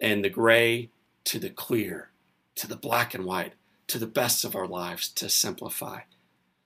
and 0.00 0.22
the 0.22 0.28
gray 0.28 0.90
to 1.24 1.38
the 1.38 1.48
clear, 1.48 2.10
to 2.56 2.66
the 2.66 2.76
black 2.76 3.14
and 3.14 3.24
white, 3.24 3.54
to 3.86 3.98
the 3.98 4.06
best 4.06 4.44
of 4.44 4.54
our 4.54 4.66
lives, 4.66 5.08
to 5.08 5.28
simplify. 5.28 6.00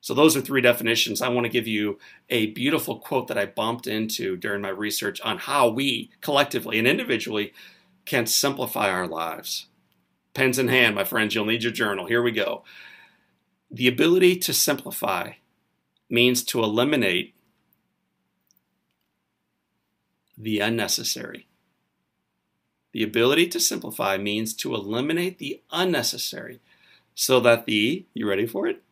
So, 0.01 0.15
those 0.15 0.37
are 0.37 0.41
three 0.41 0.61
definitions. 0.61 1.23
I 1.23 1.29
want 1.29 1.45
to 1.45 1.53
give 1.53 1.69
you 1.69 1.99
a 2.29 2.47
beautiful 2.47 2.99
quote 2.99 3.29
that 3.29 3.39
I 3.39 3.47
bumped 3.47 3.87
into 3.87 4.37
during 4.37 4.63
my 4.63 4.69
research 4.69 5.21
on 5.21 5.39
how 5.39 5.69
we 5.69 6.11
collectively 6.21 6.79
and 6.79 6.89
individually 6.89 7.53
can 8.05 8.27
simplify 8.27 8.91
our 8.91 9.07
lives. 9.07 9.68
Pens 10.39 10.57
in 10.57 10.69
hand, 10.69 10.95
my 10.95 11.03
friends, 11.03 11.35
you'll 11.35 11.47
need 11.47 11.65
your 11.65 11.73
journal. 11.73 12.07
Here 12.07 12.23
we 12.23 12.31
go. 12.31 12.63
The 13.73 13.89
ability 13.89 14.37
to 14.37 14.55
simplify 14.55 15.33
means 16.09 16.45
to 16.45 16.63
eliminate 16.63 17.35
the 20.37 20.61
unnecessary. 20.61 21.49
The 22.93 23.03
ability 23.03 23.49
to 23.49 23.59
simplify 23.59 24.17
means 24.17 24.55
to 24.59 24.77
eliminate 24.77 25.39
the 25.39 25.61
unnecessary 25.73 26.61
so 27.17 27.41
that 27.41 27.67
the, 27.67 28.07
you 28.15 28.29
ready 28.29 28.47
for 28.47 28.69
it? 28.69 28.85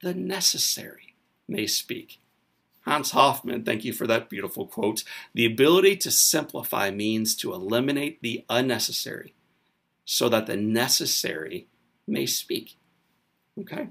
The 0.00 0.14
necessary 0.14 1.16
may 1.46 1.66
speak. 1.66 2.18
Hans 2.86 3.10
Hofmann, 3.10 3.64
thank 3.64 3.84
you 3.84 3.92
for 3.92 4.06
that 4.06 4.30
beautiful 4.30 4.66
quote. 4.66 5.04
The 5.34 5.44
ability 5.44 5.96
to 5.98 6.10
simplify 6.10 6.90
means 6.90 7.34
to 7.36 7.52
eliminate 7.52 8.22
the 8.22 8.46
unnecessary 8.48 9.34
so 10.06 10.30
that 10.30 10.46
the 10.46 10.56
necessary 10.56 11.66
may 12.06 12.24
speak. 12.24 12.78
Okay? 13.60 13.88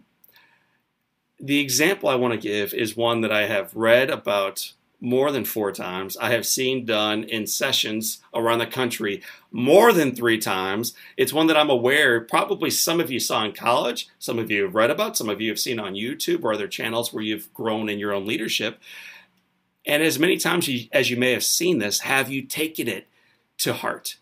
The 1.40 1.60
example 1.60 2.10
I 2.10 2.16
want 2.16 2.34
to 2.34 2.40
give 2.40 2.74
is 2.74 2.98
one 2.98 3.22
that 3.22 3.32
I 3.32 3.46
have 3.46 3.76
read 3.76 4.10
about 4.10 4.72
more 5.02 5.30
than 5.30 5.44
four 5.44 5.74
times. 5.74 6.16
I 6.18 6.32
have 6.32 6.46
seen 6.46 6.86
done 6.86 7.26
in 7.26 7.46
sessions 7.46 8.24
around 8.34 8.60
the 8.60 8.66
country 8.66 9.22
more 9.52 9.92
than 9.92 10.16
three 10.16 10.38
times. 10.38 10.96
It's 11.18 11.34
one 11.34 11.48
that 11.48 11.58
I'm 11.58 11.70
aware 11.70 12.22
probably 12.22 12.70
some 12.70 13.02
of 13.02 13.12
you 13.12 13.20
saw 13.20 13.44
in 13.44 13.52
college, 13.52 14.08
some 14.18 14.40
of 14.40 14.50
you 14.50 14.64
have 14.64 14.74
read 14.74 14.90
about, 14.90 15.18
some 15.18 15.30
of 15.30 15.42
you 15.42 15.50
have 15.50 15.60
seen 15.60 15.80
on 15.80 15.94
YouTube 15.94 16.44
or 16.44 16.54
other 16.54 16.68
channels 16.68 17.12
where 17.12 17.24
you've 17.24 17.54
grown 17.54 17.90
in 17.90 18.00
your 18.00 18.14
own 18.14 18.26
leadership. 18.26 18.80
And 19.86 20.02
as 20.02 20.18
many 20.18 20.38
times 20.38 20.70
as 20.94 21.10
you 21.10 21.18
may 21.18 21.32
have 21.34 21.44
seen 21.44 21.80
this, 21.80 22.00
have 22.00 22.32
you 22.32 22.42
taken 22.42 22.88
it 22.88 23.08
to 23.58 23.74
heart? 23.74 24.16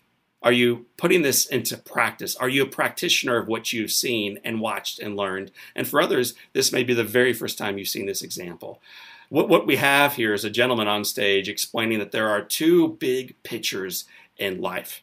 Are 0.44 0.52
you 0.52 0.86
putting 0.98 1.22
this 1.22 1.46
into 1.46 1.78
practice? 1.78 2.36
Are 2.36 2.50
you 2.50 2.64
a 2.64 2.68
practitioner 2.68 3.38
of 3.38 3.48
what 3.48 3.72
you've 3.72 3.92
seen 3.92 4.40
and 4.44 4.60
watched 4.60 5.00
and 5.00 5.16
learned? 5.16 5.52
And 5.74 5.88
for 5.88 6.02
others, 6.02 6.34
this 6.52 6.74
may 6.74 6.84
be 6.84 6.94
the 6.94 7.04
very 7.04 7.32
first 7.32 7.58
time 7.58 7.78
you've 7.78 7.88
seen 7.88 8.06
this 8.06 8.22
example. 8.22 8.82
What, 9.30 9.48
what 9.48 9.66
we 9.66 9.78
have 9.78 10.16
here 10.16 10.34
is 10.34 10.44
a 10.44 10.50
gentleman 10.50 10.90
on 10.90 11.06
stage 11.06 11.48
explaining 11.48 12.00
that 12.00 12.12
there 12.12 12.30
are 12.30 12.42
two 12.42 12.90
big 13.00 13.42
pictures 13.44 14.04
in 14.38 14.60
life. 14.60 15.02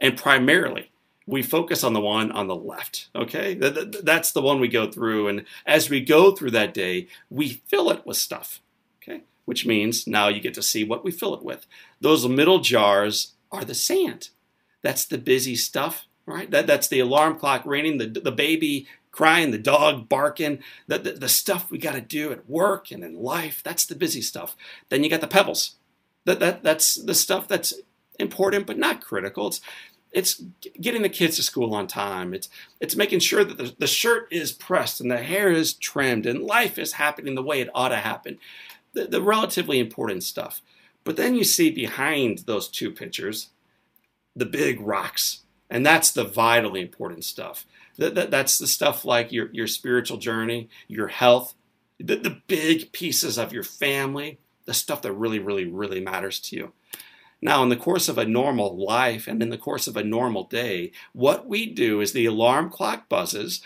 And 0.00 0.16
primarily, 0.16 0.92
we 1.26 1.42
focus 1.42 1.82
on 1.82 1.92
the 1.92 2.00
one 2.00 2.30
on 2.30 2.46
the 2.46 2.56
left. 2.56 3.08
Okay, 3.16 3.54
that's 3.54 4.30
the 4.30 4.40
one 4.40 4.60
we 4.60 4.68
go 4.68 4.90
through. 4.90 5.26
And 5.26 5.44
as 5.66 5.90
we 5.90 6.00
go 6.00 6.30
through 6.30 6.52
that 6.52 6.72
day, 6.72 7.08
we 7.28 7.60
fill 7.66 7.90
it 7.90 8.06
with 8.06 8.16
stuff. 8.16 8.60
Okay, 9.02 9.22
which 9.44 9.66
means 9.66 10.06
now 10.06 10.28
you 10.28 10.40
get 10.40 10.54
to 10.54 10.62
see 10.62 10.84
what 10.84 11.04
we 11.04 11.10
fill 11.10 11.34
it 11.34 11.42
with. 11.42 11.66
Those 12.00 12.28
middle 12.28 12.60
jars 12.60 13.34
are 13.50 13.64
the 13.64 13.74
sand. 13.74 14.30
That's 14.88 15.04
the 15.04 15.18
busy 15.18 15.54
stuff, 15.54 16.06
right? 16.24 16.50
That, 16.50 16.66
that's 16.66 16.88
the 16.88 17.00
alarm 17.00 17.38
clock 17.38 17.60
ringing, 17.66 17.98
the, 17.98 18.06
the 18.06 18.32
baby 18.32 18.86
crying, 19.10 19.50
the 19.50 19.58
dog 19.58 20.08
barking, 20.08 20.60
the, 20.86 20.98
the, 20.98 21.12
the 21.12 21.28
stuff 21.28 21.70
we 21.70 21.76
got 21.76 21.92
to 21.92 22.00
do 22.00 22.32
at 22.32 22.48
work 22.48 22.90
and 22.90 23.04
in 23.04 23.14
life. 23.22 23.60
That's 23.62 23.84
the 23.84 23.94
busy 23.94 24.22
stuff. 24.22 24.56
Then 24.88 25.04
you 25.04 25.10
got 25.10 25.20
the 25.20 25.26
pebbles. 25.26 25.74
That, 26.24 26.40
that, 26.40 26.62
that's 26.62 26.94
the 26.94 27.14
stuff 27.14 27.46
that's 27.46 27.74
important 28.18 28.66
but 28.66 28.78
not 28.78 29.02
critical. 29.02 29.48
It's, 29.48 29.60
it's 30.10 30.42
getting 30.80 31.02
the 31.02 31.10
kids 31.10 31.36
to 31.36 31.42
school 31.42 31.74
on 31.74 31.86
time. 31.86 32.32
It's, 32.32 32.48
it's 32.80 32.96
making 32.96 33.20
sure 33.20 33.44
that 33.44 33.58
the, 33.58 33.74
the 33.78 33.86
shirt 33.86 34.28
is 34.30 34.52
pressed 34.52 35.02
and 35.02 35.10
the 35.10 35.18
hair 35.18 35.52
is 35.52 35.74
trimmed 35.74 36.24
and 36.24 36.42
life 36.42 36.78
is 36.78 36.94
happening 36.94 37.34
the 37.34 37.42
way 37.42 37.60
it 37.60 37.68
ought 37.74 37.90
to 37.90 37.96
happen. 37.96 38.38
The, 38.94 39.04
the 39.04 39.20
relatively 39.20 39.80
important 39.80 40.22
stuff. 40.22 40.62
But 41.04 41.18
then 41.18 41.34
you 41.34 41.44
see 41.44 41.70
behind 41.70 42.38
those 42.46 42.68
two 42.68 42.90
pictures 42.90 43.50
the 44.38 44.46
big 44.46 44.80
rocks. 44.80 45.42
And 45.70 45.84
that's 45.84 46.10
the 46.10 46.24
vitally 46.24 46.80
important 46.80 47.24
stuff. 47.24 47.66
That, 47.98 48.14
that, 48.14 48.30
that's 48.30 48.58
the 48.58 48.66
stuff 48.66 49.04
like 49.04 49.32
your, 49.32 49.50
your 49.52 49.66
spiritual 49.66 50.18
journey, 50.18 50.70
your 50.86 51.08
health, 51.08 51.54
the, 51.98 52.16
the 52.16 52.40
big 52.46 52.92
pieces 52.92 53.38
of 53.38 53.52
your 53.52 53.64
family, 53.64 54.38
the 54.64 54.74
stuff 54.74 55.02
that 55.02 55.12
really, 55.12 55.38
really, 55.38 55.66
really 55.66 56.00
matters 56.00 56.40
to 56.40 56.56
you. 56.56 56.72
Now, 57.40 57.62
in 57.62 57.68
the 57.68 57.76
course 57.76 58.08
of 58.08 58.18
a 58.18 58.24
normal 58.24 58.76
life 58.76 59.28
and 59.28 59.42
in 59.42 59.50
the 59.50 59.58
course 59.58 59.86
of 59.86 59.96
a 59.96 60.04
normal 60.04 60.44
day, 60.44 60.92
what 61.12 61.46
we 61.46 61.66
do 61.66 62.00
is 62.00 62.12
the 62.12 62.26
alarm 62.26 62.70
clock 62.70 63.08
buzzes 63.08 63.60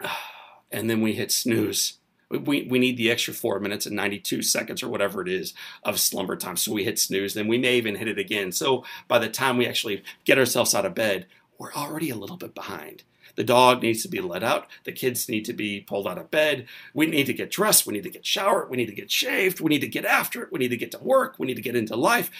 and 0.70 0.88
then 0.88 1.00
we 1.00 1.14
hit 1.14 1.30
snooze. 1.30 1.98
We, 2.38 2.62
we 2.62 2.78
need 2.78 2.96
the 2.96 3.10
extra 3.10 3.34
four 3.34 3.60
minutes 3.60 3.86
and 3.86 3.96
92 3.96 4.42
seconds 4.42 4.82
or 4.82 4.88
whatever 4.88 5.22
it 5.22 5.28
is 5.28 5.54
of 5.84 6.00
slumber 6.00 6.36
time. 6.36 6.56
So 6.56 6.72
we 6.72 6.84
hit 6.84 6.98
snooze, 6.98 7.34
then 7.34 7.48
we 7.48 7.58
may 7.58 7.76
even 7.76 7.96
hit 7.96 8.08
it 8.08 8.18
again. 8.18 8.52
So 8.52 8.84
by 9.08 9.18
the 9.18 9.28
time 9.28 9.56
we 9.56 9.66
actually 9.66 10.02
get 10.24 10.38
ourselves 10.38 10.74
out 10.74 10.86
of 10.86 10.94
bed, 10.94 11.26
we're 11.58 11.72
already 11.74 12.10
a 12.10 12.16
little 12.16 12.36
bit 12.36 12.54
behind. 12.54 13.04
The 13.34 13.44
dog 13.44 13.82
needs 13.82 14.02
to 14.02 14.08
be 14.08 14.20
let 14.20 14.42
out. 14.42 14.66
The 14.84 14.92
kids 14.92 15.28
need 15.28 15.44
to 15.46 15.52
be 15.52 15.80
pulled 15.80 16.06
out 16.06 16.18
of 16.18 16.30
bed. 16.30 16.66
We 16.92 17.06
need 17.06 17.26
to 17.26 17.32
get 17.32 17.50
dressed. 17.50 17.86
We 17.86 17.94
need 17.94 18.02
to 18.02 18.10
get 18.10 18.26
showered. 18.26 18.68
We 18.68 18.76
need 18.76 18.86
to 18.86 18.94
get 18.94 19.10
shaved. 19.10 19.60
We 19.60 19.70
need 19.70 19.80
to 19.80 19.88
get 19.88 20.04
after 20.04 20.42
it. 20.42 20.52
We 20.52 20.58
need 20.58 20.68
to 20.68 20.76
get 20.76 20.90
to 20.92 20.98
work. 20.98 21.36
We 21.38 21.46
need 21.46 21.56
to 21.56 21.62
get 21.62 21.76
into 21.76 21.96
life. 21.96 22.30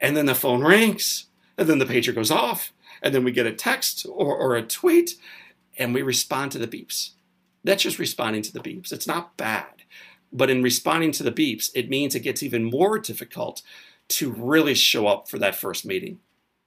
And 0.00 0.16
then 0.16 0.26
the 0.26 0.34
phone 0.34 0.62
rings, 0.62 1.26
and 1.56 1.68
then 1.68 1.78
the 1.78 1.86
pager 1.86 2.14
goes 2.14 2.30
off, 2.30 2.72
and 3.02 3.14
then 3.14 3.24
we 3.24 3.30
get 3.30 3.46
a 3.46 3.52
text 3.52 4.04
or, 4.08 4.36
or 4.36 4.56
a 4.56 4.62
tweet, 4.62 5.14
and 5.78 5.94
we 5.94 6.02
respond 6.02 6.52
to 6.52 6.58
the 6.58 6.66
beeps. 6.66 7.10
That's 7.64 7.82
just 7.82 7.98
responding 7.98 8.42
to 8.42 8.52
the 8.52 8.60
beeps. 8.60 8.92
It's 8.92 9.06
not 9.06 9.36
bad. 9.36 9.66
But 10.32 10.50
in 10.50 10.62
responding 10.62 11.12
to 11.12 11.22
the 11.22 11.32
beeps, 11.32 11.70
it 11.74 11.90
means 11.90 12.14
it 12.14 12.20
gets 12.20 12.42
even 12.42 12.64
more 12.64 12.98
difficult 12.98 13.62
to 14.08 14.30
really 14.30 14.74
show 14.74 15.06
up 15.06 15.28
for 15.28 15.38
that 15.38 15.54
first 15.54 15.84
meeting, 15.84 16.20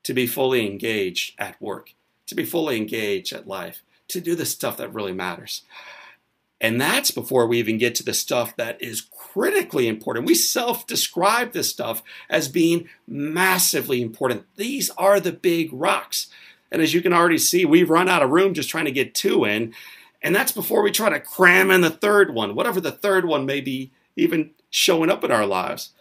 to 0.04 0.14
be 0.14 0.28
fully 0.28 0.66
engaged 0.66 1.34
at 1.38 1.60
work, 1.62 1.94
to 2.28 2.36
be 2.36 2.46
fully 2.46 2.78
engaged 2.78 3.34
at 3.34 3.48
life, 3.48 3.84
to 4.08 4.22
do 4.22 4.36
the 4.36 4.46
stuff 4.46 4.78
that 4.78 4.94
really 4.94 5.12
matters. 5.12 5.64
And 6.62 6.80
that's 6.80 7.12
before 7.12 7.48
we 7.48 7.60
even 7.60 7.78
get 7.78 7.96
to 7.96 8.04
the 8.04 8.14
stuff 8.14 8.56
that 8.56 8.82
is 8.82 9.08
critically 9.12 9.88
important. 9.88 10.26
We 10.26 10.36
self 10.36 10.88
describe 10.88 11.52
this 11.52 11.70
stuff 11.70 12.02
as 12.30 12.48
being 12.48 12.88
massively 13.08 14.02
important. 14.02 14.46
These 14.56 14.90
are 14.92 15.20
the 15.20 15.34
big 15.34 15.70
rocks. 15.74 16.28
And 16.72 16.82
as 16.82 16.94
you 16.94 17.02
can 17.02 17.14
already 17.14 17.38
see, 17.38 17.66
we've 17.66 17.90
run 17.90 18.10
out 18.10 18.24
of 18.24 18.32
room 18.32 18.54
just 18.54 18.70
trying 18.70 18.86
to 18.86 18.92
get 18.92 19.14
two 19.14 19.46
in. 19.46 19.74
And 20.26 20.36
that's 20.36 20.52
before 20.52 20.82
we 20.82 20.90
try 20.90 21.10
to 21.10 21.20
cram 21.20 21.70
in 21.70 21.82
the 21.82 21.92
third 21.92 22.34
one, 22.34 22.56
whatever 22.56 22.82
the 22.82 22.92
third 22.92 23.26
one 23.26 23.46
may 23.46 23.62
be, 23.62 23.92
even 24.16 24.56
showing 24.72 25.12
up 25.12 25.24
in 25.24 25.32
our 25.32 25.46
lives. 25.46 25.92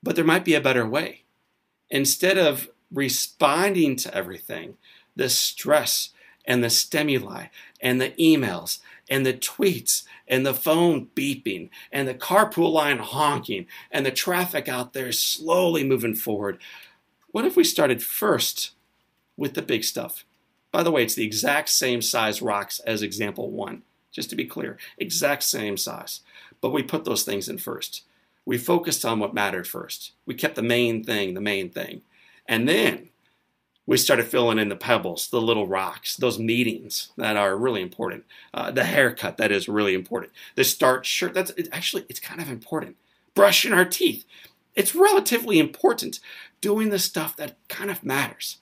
But 0.00 0.14
there 0.14 0.24
might 0.24 0.44
be 0.44 0.54
a 0.54 0.60
better 0.60 0.88
way. 0.88 1.24
Instead 1.90 2.38
of 2.38 2.68
responding 2.88 3.96
to 3.96 4.14
everything, 4.14 4.76
the 5.16 5.28
stress 5.28 6.10
and 6.44 6.62
the 6.62 6.70
stimuli 6.70 7.46
and 7.80 8.00
the 8.00 8.10
emails 8.10 8.78
and 9.10 9.26
the 9.26 9.34
tweets 9.34 10.04
and 10.28 10.46
the 10.46 10.54
phone 10.54 11.08
beeping 11.16 11.70
and 11.90 12.06
the 12.06 12.14
carpool 12.14 12.70
line 12.70 12.98
honking 12.98 13.66
and 13.90 14.06
the 14.06 14.12
traffic 14.12 14.68
out 14.68 14.92
there 14.92 15.10
slowly 15.10 15.82
moving 15.82 16.14
forward, 16.14 16.58
what 17.32 17.44
if 17.44 17.56
we 17.56 17.64
started 17.64 18.04
first 18.04 18.70
with 19.36 19.54
the 19.54 19.62
big 19.62 19.82
stuff? 19.82 20.24
By 20.72 20.82
the 20.82 20.90
way, 20.90 21.02
it's 21.02 21.14
the 21.14 21.24
exact 21.24 21.68
same 21.68 22.02
size 22.02 22.42
rocks 22.42 22.80
as 22.80 23.02
example 23.02 23.50
one, 23.50 23.82
just 24.12 24.30
to 24.30 24.36
be 24.36 24.44
clear, 24.44 24.78
exact 24.98 25.42
same 25.42 25.76
size. 25.76 26.20
But 26.60 26.72
we 26.72 26.82
put 26.82 27.04
those 27.04 27.22
things 27.22 27.48
in 27.48 27.58
first. 27.58 28.02
We 28.44 28.58
focused 28.58 29.04
on 29.04 29.18
what 29.18 29.34
mattered 29.34 29.66
first. 29.66 30.12
We 30.24 30.34
kept 30.34 30.54
the 30.54 30.62
main 30.62 31.02
thing 31.04 31.34
the 31.34 31.40
main 31.40 31.70
thing. 31.70 32.02
And 32.48 32.68
then 32.68 33.10
we 33.86 33.96
started 33.96 34.26
filling 34.26 34.58
in 34.58 34.68
the 34.68 34.76
pebbles, 34.76 35.28
the 35.28 35.40
little 35.40 35.68
rocks, 35.68 36.16
those 36.16 36.38
meetings 36.38 37.10
that 37.16 37.36
are 37.36 37.56
really 37.56 37.82
important. 37.82 38.24
Uh, 38.52 38.70
the 38.72 38.84
haircut 38.84 39.36
that 39.36 39.52
is 39.52 39.68
really 39.68 39.94
important. 39.94 40.32
The 40.56 40.64
start 40.64 41.06
shirt 41.06 41.34
that's 41.34 41.50
it, 41.50 41.68
actually 41.72 42.04
it's 42.08 42.20
kind 42.20 42.40
of 42.40 42.50
important. 42.50 42.96
Brushing 43.34 43.72
our 43.72 43.84
teeth, 43.84 44.24
it's 44.74 44.94
relatively 44.94 45.58
important. 45.58 46.20
Doing 46.60 46.88
the 46.88 46.98
stuff 46.98 47.36
that 47.36 47.56
kind 47.68 47.90
of 47.90 48.02
matters, 48.02 48.56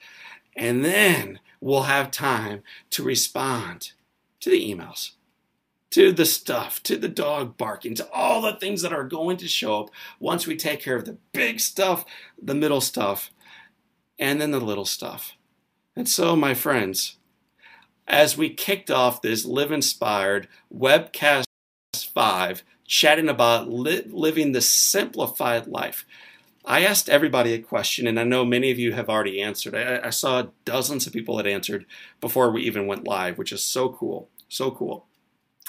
and 0.56 0.84
then 0.84 1.38
we'll 1.60 1.84
have 1.84 2.10
time 2.10 2.62
to 2.90 3.02
respond 3.02 3.92
to 4.40 4.50
the 4.50 4.72
emails, 4.72 5.12
to 5.90 6.12
the 6.12 6.26
stuff, 6.26 6.82
to 6.82 6.96
the 6.96 7.08
dog 7.08 7.56
barking, 7.56 7.94
to 7.94 8.10
all 8.10 8.42
the 8.42 8.56
things 8.56 8.82
that 8.82 8.92
are 8.92 9.04
going 9.04 9.36
to 9.38 9.48
show 9.48 9.82
up 9.82 9.90
once 10.18 10.46
we 10.46 10.56
take 10.56 10.80
care 10.80 10.96
of 10.96 11.04
the 11.04 11.18
big 11.32 11.60
stuff, 11.60 12.04
the 12.40 12.54
middle 12.54 12.80
stuff, 12.80 13.30
and 14.18 14.40
then 14.40 14.50
the 14.50 14.60
little 14.60 14.84
stuff. 14.84 15.32
And 15.96 16.08
so, 16.08 16.34
my 16.34 16.54
friends, 16.54 17.16
as 18.06 18.36
we 18.36 18.50
kicked 18.50 18.90
off 18.90 19.22
this 19.22 19.44
Live 19.44 19.72
Inspired 19.72 20.48
webcast 20.72 21.44
5, 22.12 22.64
chatting 22.86 23.28
about 23.28 23.68
li- 23.70 24.04
living 24.06 24.52
the 24.52 24.60
simplified 24.60 25.66
life, 25.66 26.04
I 26.64 26.84
asked 26.84 27.10
everybody 27.10 27.52
a 27.52 27.58
question, 27.58 28.06
and 28.06 28.18
I 28.18 28.24
know 28.24 28.44
many 28.44 28.70
of 28.70 28.78
you 28.78 28.92
have 28.92 29.10
already 29.10 29.42
answered. 29.42 29.74
I, 29.74 30.06
I, 30.06 30.10
saw 30.10 30.46
dozens 30.64 31.06
of 31.06 31.12
people 31.12 31.36
had 31.36 31.46
answered 31.46 31.84
before 32.22 32.50
we 32.50 32.62
even 32.62 32.86
went 32.86 33.06
live, 33.06 33.36
which 33.36 33.52
is 33.52 33.62
so 33.62 33.90
cool. 33.90 34.30
So 34.48 34.70
cool. 34.70 35.06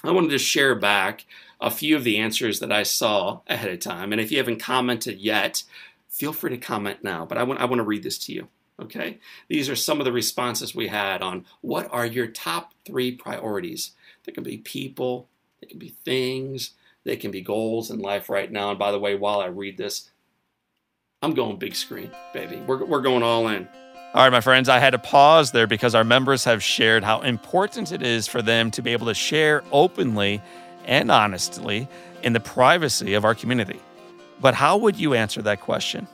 I 0.04 0.12
wanted 0.12 0.30
to 0.30 0.38
share 0.38 0.74
back 0.74 1.26
a 1.60 1.70
few 1.70 1.98
of 1.98 2.06
the 2.06 2.18
answers 2.18 2.60
that 2.60 2.72
I 2.72 2.84
saw 2.84 3.42
ahead 3.48 3.72
of 3.72 3.80
time. 3.80 4.12
And 4.12 4.22
if 4.22 4.32
you 4.32 4.38
haven't 4.38 4.60
commented 4.60 5.20
yet, 5.20 5.64
feel 6.08 6.32
free 6.32 6.52
to 6.52 6.58
comment 6.58 7.04
now. 7.04 7.26
But 7.26 7.38
I 7.38 7.44
want, 7.44 7.60
I 7.60 7.66
want 7.66 7.80
to 7.80 7.84
read 7.84 8.04
this 8.04 8.18
to 8.20 8.34
you. 8.34 8.48
Okay? 8.80 9.20
These 9.50 9.70
are 9.70 9.76
some 9.76 10.00
of 10.00 10.06
the 10.06 10.12
responses 10.12 10.76
we 10.76 10.88
had 10.88 11.22
on 11.22 11.46
what 11.62 11.92
are 11.92 12.06
your 12.06 12.28
top 12.28 12.74
three 12.86 13.12
priorities. 13.12 13.92
They 14.24 14.32
can 14.32 14.44
be 14.44 14.58
people, 14.58 15.28
they 15.60 15.68
can 15.68 15.80
be 15.80 15.90
things, 15.90 16.72
they 17.04 17.18
can 17.18 17.32
be 17.32 17.42
goals 17.42 17.90
in 17.90 18.00
life 18.00 18.30
right 18.30 18.52
now. 18.52 18.70
And 18.70 18.80
by 18.80 18.92
the 18.92 19.00
way, 19.00 19.16
while 19.16 19.40
I 19.40 19.48
read 19.48 19.78
this, 19.78 20.10
I'm 21.22 21.34
going 21.34 21.58
big 21.58 21.76
screen, 21.76 22.12
baby. 22.34 22.58
We're, 22.68 22.86
we're 22.86 23.02
going 23.02 23.24
all 23.24 23.48
in. 23.48 23.68
All 24.14 24.24
right, 24.24 24.32
my 24.32 24.42
friends, 24.42 24.70
I 24.70 24.80
had 24.80 24.92
to 24.92 25.00
pause 25.00 25.52
there 25.52 25.68
because 25.68 25.96
our 25.96 26.04
members 26.04 26.44
have 26.46 26.64
shared 26.64 27.04
how 27.04 27.22
important 27.22 27.92
it 27.92 28.02
is 28.02 28.28
for 28.28 28.42
them 28.42 28.72
to 28.72 28.82
be 28.82 28.94
able 28.94 29.08
to 29.08 29.14
share 29.14 29.64
openly 29.72 30.42
and 30.86 31.12
honestly 31.12 31.88
in 32.24 32.34
the 32.34 32.40
privacy 32.40 33.14
of 33.14 33.26
our 33.26 33.36
community. 33.36 33.80
But 34.40 34.54
how 34.54 34.78
would 34.78 34.98
you 34.98 35.14
answer 35.14 35.42
that 35.42 35.62
question? 35.62 36.08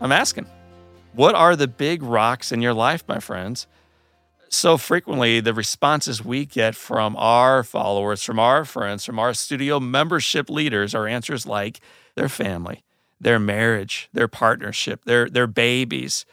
I'm 0.00 0.12
asking. 0.12 0.46
What 1.12 1.34
are 1.34 1.56
the 1.56 1.68
big 1.68 2.02
rocks 2.02 2.52
in 2.52 2.62
your 2.62 2.74
life, 2.74 3.04
my 3.06 3.20
friends? 3.20 3.66
So 4.48 4.76
frequently, 4.76 5.40
the 5.40 5.52
responses 5.52 6.24
we 6.24 6.46
get 6.46 6.76
from 6.76 7.16
our 7.16 7.64
followers, 7.64 8.22
from 8.22 8.38
our 8.38 8.64
friends, 8.64 9.04
from 9.04 9.18
our 9.18 9.34
studio 9.34 9.80
membership 9.80 10.48
leaders 10.48 10.94
are 10.94 11.08
answers 11.08 11.44
like 11.44 11.80
their 12.14 12.28
family, 12.28 12.83
their 13.24 13.38
marriage, 13.38 14.10
their 14.12 14.28
partnership, 14.28 15.06
their, 15.06 15.30
their 15.30 15.46
babies, 15.46 16.26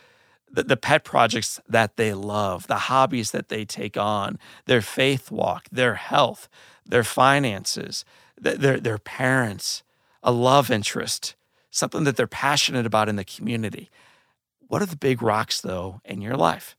the, 0.51 0.63
the 0.63 0.75
pet 0.75 1.05
projects 1.05 1.57
that 1.67 1.95
they 1.95 2.13
love, 2.13 2.67
the 2.67 2.75
hobbies 2.75 3.31
that 3.31 3.47
they 3.47 3.63
take 3.63 3.95
on, 3.95 4.37
their 4.65 4.81
faith 4.81 5.31
walk, 5.31 5.67
their 5.71 5.95
health, 5.95 6.49
their 6.85 7.05
finances, 7.05 8.03
their, 8.37 8.77
their 8.77 8.97
parents, 8.97 9.83
a 10.21 10.33
love 10.33 10.69
interest, 10.69 11.35
something 11.69 12.03
that 12.03 12.17
they're 12.17 12.27
passionate 12.27 12.85
about 12.85 13.07
in 13.07 13.15
the 13.15 13.23
community. 13.23 13.89
What 14.67 14.81
are 14.81 14.87
the 14.87 14.97
big 14.97 15.21
rocks, 15.21 15.61
though, 15.61 16.01
in 16.03 16.21
your 16.21 16.35
life? 16.35 16.75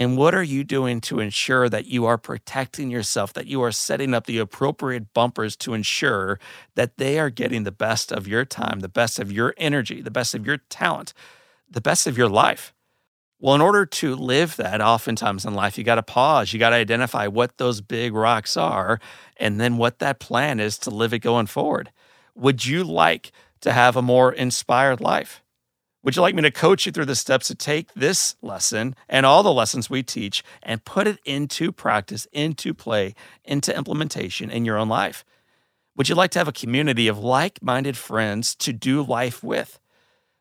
And 0.00 0.16
what 0.16 0.32
are 0.32 0.44
you 0.44 0.62
doing 0.62 1.00
to 1.02 1.18
ensure 1.18 1.68
that 1.68 1.86
you 1.86 2.06
are 2.06 2.16
protecting 2.16 2.88
yourself, 2.88 3.32
that 3.32 3.48
you 3.48 3.60
are 3.62 3.72
setting 3.72 4.14
up 4.14 4.26
the 4.26 4.38
appropriate 4.38 5.12
bumpers 5.12 5.56
to 5.56 5.74
ensure 5.74 6.38
that 6.76 6.98
they 6.98 7.18
are 7.18 7.30
getting 7.30 7.64
the 7.64 7.72
best 7.72 8.12
of 8.12 8.28
your 8.28 8.44
time, 8.44 8.78
the 8.78 8.88
best 8.88 9.18
of 9.18 9.32
your 9.32 9.54
energy, 9.58 10.00
the 10.00 10.12
best 10.12 10.36
of 10.36 10.46
your 10.46 10.58
talent, 10.70 11.12
the 11.68 11.80
best 11.80 12.06
of 12.06 12.16
your 12.16 12.28
life? 12.28 12.72
Well, 13.40 13.56
in 13.56 13.60
order 13.60 13.84
to 13.86 14.14
live 14.14 14.54
that, 14.56 14.80
oftentimes 14.80 15.44
in 15.44 15.54
life, 15.54 15.76
you 15.76 15.82
got 15.82 15.96
to 15.96 16.02
pause. 16.04 16.52
You 16.52 16.60
got 16.60 16.70
to 16.70 16.76
identify 16.76 17.26
what 17.26 17.58
those 17.58 17.80
big 17.80 18.14
rocks 18.14 18.56
are 18.56 19.00
and 19.36 19.60
then 19.60 19.78
what 19.78 19.98
that 19.98 20.20
plan 20.20 20.60
is 20.60 20.78
to 20.78 20.90
live 20.90 21.12
it 21.12 21.20
going 21.20 21.46
forward. 21.46 21.90
Would 22.36 22.64
you 22.66 22.84
like 22.84 23.32
to 23.62 23.72
have 23.72 23.96
a 23.96 24.02
more 24.02 24.32
inspired 24.32 25.00
life? 25.00 25.42
Would 26.08 26.16
you 26.16 26.22
like 26.22 26.34
me 26.34 26.40
to 26.40 26.50
coach 26.50 26.86
you 26.86 26.92
through 26.92 27.04
the 27.04 27.14
steps 27.14 27.48
to 27.48 27.54
take 27.54 27.92
this 27.92 28.34
lesson 28.40 28.96
and 29.10 29.26
all 29.26 29.42
the 29.42 29.52
lessons 29.52 29.90
we 29.90 30.02
teach 30.02 30.42
and 30.62 30.82
put 30.82 31.06
it 31.06 31.18
into 31.26 31.70
practice, 31.70 32.26
into 32.32 32.72
play, 32.72 33.14
into 33.44 33.76
implementation 33.76 34.48
in 34.48 34.64
your 34.64 34.78
own 34.78 34.88
life? 34.88 35.22
Would 35.96 36.08
you 36.08 36.14
like 36.14 36.30
to 36.30 36.38
have 36.38 36.48
a 36.48 36.52
community 36.52 37.08
of 37.08 37.18
like 37.18 37.62
minded 37.62 37.94
friends 37.94 38.54
to 38.54 38.72
do 38.72 39.02
life 39.02 39.44
with? 39.44 39.78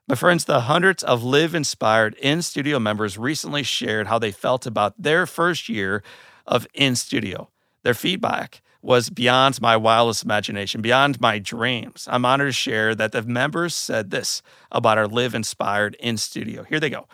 My 0.08 0.16
friends, 0.16 0.46
the 0.46 0.62
hundreds 0.62 1.04
of 1.04 1.22
Live 1.22 1.54
Inspired 1.54 2.14
in 2.14 2.42
studio 2.44 2.80
members 2.80 3.18
recently 3.18 3.64
shared 3.64 4.08
how 4.08 4.20
they 4.20 4.32
felt 4.32 4.66
about 4.66 4.94
their 4.98 5.26
first 5.26 5.68
year 5.68 6.02
of 6.46 6.66
in 6.74 6.96
studio. 6.96 7.50
Their 7.84 7.94
feedback 7.94 8.62
was 8.88 9.10
beyond 9.10 9.62
my 9.62 9.76
wildest 9.76 10.24
imagination, 10.24 10.82
beyond 10.82 11.20
my 11.20 11.38
dreams. 11.40 12.08
I'm 12.10 12.24
honored 12.24 12.48
to 12.48 12.54
share 12.54 12.96
that 12.96 13.12
the 13.12 13.22
members 13.22 13.76
said 13.76 14.12
this 14.12 14.42
about 14.72 14.98
our 14.98 15.10
Live 15.10 15.36
Inspired 15.36 15.98
in 16.00 16.16
studio. 16.16 16.64
Here 16.64 16.80
they 16.80 16.90
go. 16.90 17.06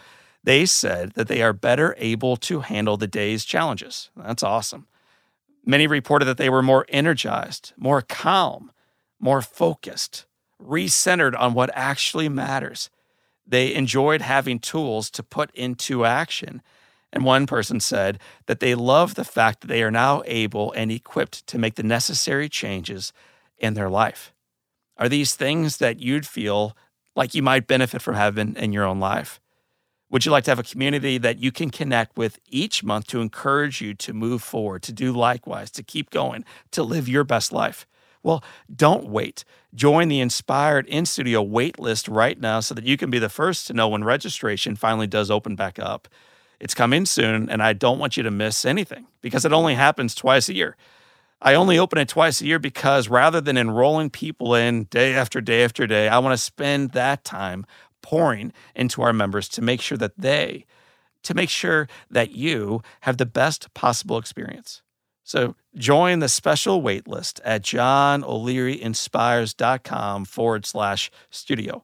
They 0.43 0.67
said 0.67 1.13
that 1.13 1.27
they 1.27 1.41
are 1.41 1.51
better 1.51 1.95
able 1.97 2.37
to 2.37 2.59
handle 2.59 2.95
the 2.95 3.07
day's 3.07 3.43
challenges. 3.43 4.11
That's 4.15 4.43
awesome. 4.43 4.85
Many 5.65 5.87
reported 5.87 6.25
that 6.25 6.37
they 6.37 6.47
were 6.47 6.61
more 6.61 6.85
energized, 6.89 7.73
more 7.75 8.03
calm, 8.03 8.71
more 9.19 9.41
focused, 9.41 10.27
recentered 10.61 11.35
on 11.39 11.55
what 11.55 11.71
actually 11.73 12.29
matters. 12.29 12.91
They 13.47 13.73
enjoyed 13.73 14.21
having 14.21 14.59
tools 14.59 15.09
to 15.09 15.23
put 15.23 15.49
into 15.55 16.05
action. 16.05 16.61
And 17.13 17.23
one 17.23 17.45
person 17.45 17.79
said 17.79 18.19
that 18.47 18.59
they 18.59 18.73
love 18.73 19.13
the 19.13 19.23
fact 19.23 19.61
that 19.61 19.67
they 19.67 19.83
are 19.83 19.91
now 19.91 20.23
able 20.25 20.71
and 20.73 20.91
equipped 20.91 21.45
to 21.47 21.59
make 21.59 21.75
the 21.75 21.83
necessary 21.83 22.49
changes 22.49 23.13
in 23.59 23.75
their 23.75 23.89
life. 23.89 24.33
Are 24.97 25.07
these 25.07 25.35
things 25.35 25.77
that 25.77 25.99
you'd 25.99 26.25
feel 26.25 26.75
like 27.15 27.35
you 27.35 27.43
might 27.43 27.67
benefit 27.67 28.01
from 28.01 28.15
having 28.15 28.55
in 28.55 28.73
your 28.73 28.83
own 28.83 28.99
life? 28.99 29.39
Would 30.09 30.25
you 30.25 30.31
like 30.31 30.43
to 30.45 30.51
have 30.51 30.59
a 30.59 30.63
community 30.63 31.19
that 31.19 31.37
you 31.37 31.51
can 31.51 31.69
connect 31.69 32.17
with 32.17 32.39
each 32.49 32.83
month 32.83 33.07
to 33.07 33.21
encourage 33.21 33.79
you 33.79 33.93
to 33.93 34.13
move 34.13 34.41
forward, 34.41 34.81
to 34.83 34.91
do 34.91 35.11
likewise, 35.11 35.69
to 35.71 35.83
keep 35.83 36.09
going, 36.09 36.43
to 36.71 36.81
live 36.81 37.07
your 37.07 37.23
best 37.23 37.51
life? 37.51 37.85
Well, 38.23 38.43
don't 38.75 39.05
wait. 39.07 39.43
Join 39.75 40.07
the 40.07 40.19
Inspired 40.19 40.87
In 40.87 41.05
Studio 41.05 41.43
wait 41.43 41.77
list 41.77 42.07
right 42.07 42.39
now 42.39 42.59
so 42.59 42.73
that 42.73 42.85
you 42.85 42.97
can 42.97 43.11
be 43.11 43.19
the 43.19 43.29
first 43.29 43.67
to 43.67 43.73
know 43.73 43.87
when 43.87 44.03
registration 44.03 44.75
finally 44.75 45.07
does 45.07 45.29
open 45.29 45.55
back 45.55 45.77
up. 45.77 46.07
It's 46.63 46.73
coming 46.73 47.05
soon, 47.05 47.49
and 47.49 47.61
I 47.61 47.73
don't 47.73 47.99
want 47.99 48.15
you 48.15 48.23
to 48.23 48.31
miss 48.31 48.63
anything 48.63 49.07
because 49.21 49.43
it 49.43 49.51
only 49.51 49.75
happens 49.75 50.15
twice 50.15 50.47
a 50.47 50.55
year. 50.55 50.77
I 51.41 51.55
only 51.55 51.77
open 51.77 51.99
it 51.99 52.07
twice 52.07 52.39
a 52.39 52.45
year 52.45 52.57
because 52.57 53.09
rather 53.09 53.41
than 53.41 53.57
enrolling 53.57 54.09
people 54.09 54.55
in 54.55 54.85
day 54.85 55.13
after 55.13 55.41
day 55.41 55.65
after 55.65 55.85
day, 55.85 56.07
I 56.07 56.19
want 56.19 56.31
to 56.31 56.37
spend 56.37 56.91
that 56.91 57.25
time 57.25 57.65
pouring 58.01 58.53
into 58.75 59.01
our 59.01 59.11
members 59.11 59.49
to 59.49 59.61
make 59.61 59.81
sure 59.81 59.97
that 59.97 60.17
they, 60.17 60.65
to 61.23 61.33
make 61.33 61.49
sure 61.49 61.89
that 62.09 62.31
you 62.31 62.81
have 63.01 63.17
the 63.17 63.25
best 63.25 63.73
possible 63.73 64.17
experience. 64.17 64.81
So 65.25 65.57
join 65.75 66.19
the 66.19 66.29
special 66.29 66.81
waitlist 66.81 67.41
at 67.43 67.63
johnolearyinspires.com 67.63 70.23
forward 70.23 70.65
slash 70.65 71.11
studio 71.29 71.83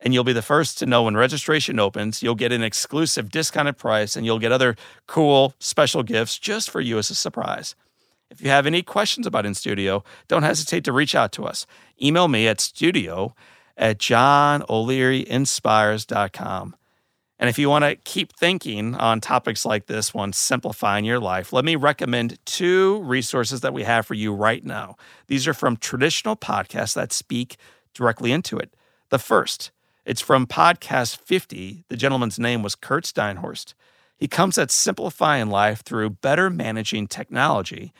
and 0.00 0.14
you'll 0.14 0.24
be 0.24 0.32
the 0.32 0.42
first 0.42 0.78
to 0.78 0.86
know 0.86 1.02
when 1.02 1.14
registration 1.16 1.78
opens. 1.78 2.22
You'll 2.22 2.34
get 2.34 2.52
an 2.52 2.62
exclusive 2.62 3.30
discounted 3.30 3.76
price 3.76 4.16
and 4.16 4.24
you'll 4.24 4.38
get 4.38 4.52
other 4.52 4.76
cool 5.06 5.52
special 5.58 6.02
gifts 6.02 6.38
just 6.38 6.70
for 6.70 6.80
you 6.80 6.96
as 6.98 7.10
a 7.10 7.14
surprise. 7.14 7.74
If 8.30 8.40
you 8.40 8.48
have 8.48 8.66
any 8.66 8.82
questions 8.82 9.26
about 9.26 9.44
In 9.44 9.52
Studio, 9.54 10.02
don't 10.28 10.44
hesitate 10.44 10.84
to 10.84 10.92
reach 10.92 11.14
out 11.14 11.32
to 11.32 11.44
us. 11.44 11.66
Email 12.00 12.28
me 12.28 12.48
at 12.48 12.60
studio 12.60 13.34
at 13.76 13.98
johnolearyinspires.com. 13.98 16.76
And 17.40 17.48
if 17.48 17.58
you 17.58 17.70
want 17.70 17.84
to 17.84 17.96
keep 17.96 18.34
thinking 18.34 18.94
on 18.94 19.20
topics 19.20 19.64
like 19.64 19.86
this 19.86 20.12
one, 20.12 20.34
simplifying 20.34 21.06
your 21.06 21.18
life, 21.18 21.54
let 21.54 21.64
me 21.64 21.74
recommend 21.74 22.38
two 22.44 23.02
resources 23.02 23.62
that 23.62 23.72
we 23.72 23.82
have 23.82 24.06
for 24.06 24.12
you 24.12 24.34
right 24.34 24.62
now. 24.62 24.96
These 25.26 25.48
are 25.48 25.54
from 25.54 25.78
traditional 25.78 26.36
podcasts 26.36 26.94
that 26.94 27.14
speak 27.14 27.56
directly 27.94 28.30
into 28.30 28.58
it. 28.58 28.76
The 29.08 29.18
first 29.18 29.70
it's 30.04 30.20
from 30.20 30.46
podcast 30.46 31.18
50. 31.18 31.84
The 31.88 31.96
gentleman's 31.96 32.38
name 32.38 32.62
was 32.62 32.74
Curt 32.74 33.04
Steinhorst. 33.04 33.74
He 34.16 34.28
comes 34.28 34.58
at 34.58 34.70
simplifying 34.70 35.48
life 35.48 35.82
through 35.82 36.10
better 36.10 36.50
managing 36.50 37.06
technology 37.06 37.92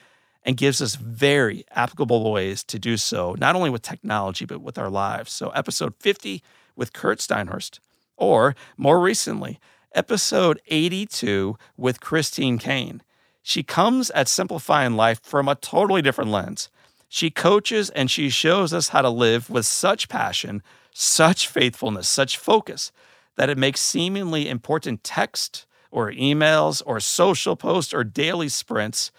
and 0.43 0.57
gives 0.57 0.81
us 0.81 0.95
very 0.95 1.65
applicable 1.73 2.31
ways 2.33 2.65
to 2.65 2.79
do 2.79 2.97
so, 2.97 3.35
not 3.39 3.55
only 3.55 3.71
with 3.71 3.83
technology, 3.83 4.45
but 4.45 4.61
with 4.61 4.79
our 4.79 4.91
lives. 4.91 5.33
So, 5.33 5.51
episode 5.51 5.95
50 6.01 6.43
with 6.77 6.93
Curt 6.93 7.19
Steinhorst, 7.19 7.79
or 8.17 8.55
more 8.77 9.01
recently, 9.01 9.61
episode 9.95 10.61
82 10.69 11.59
with 11.77 12.01
Christine 12.01 12.59
Kane. 12.59 13.03
She 13.43 13.63
comes 13.63 14.11
at 14.11 14.29
simplifying 14.29 14.95
life 14.95 15.21
from 15.23 15.49
a 15.49 15.55
totally 15.55 16.03
different 16.03 16.31
lens. 16.31 16.71
She 17.09 17.31
coaches 17.31 17.91
and 17.91 18.11
she 18.11 18.31
shows 18.31 18.73
us 18.73 18.89
how 18.89 19.03
to 19.03 19.11
live 19.11 19.51
with 19.51 19.67
such 19.67 20.09
passion 20.09 20.63
such 20.93 21.49
faithfulness, 21.49 22.09
such 22.09 22.37
focus 22.37 22.93
that 23.37 23.49
it 23.49 23.59
makes 23.59 23.81
seemingly 23.81 24.49
important 24.49 25.03
text 25.05 25.67
or 25.91 26.13
emails 26.13 26.83
or 26.87 27.01
social 27.01 27.57
posts 27.57 27.95
or 27.95 28.05
daily 28.05 28.49
sprints 28.49 29.11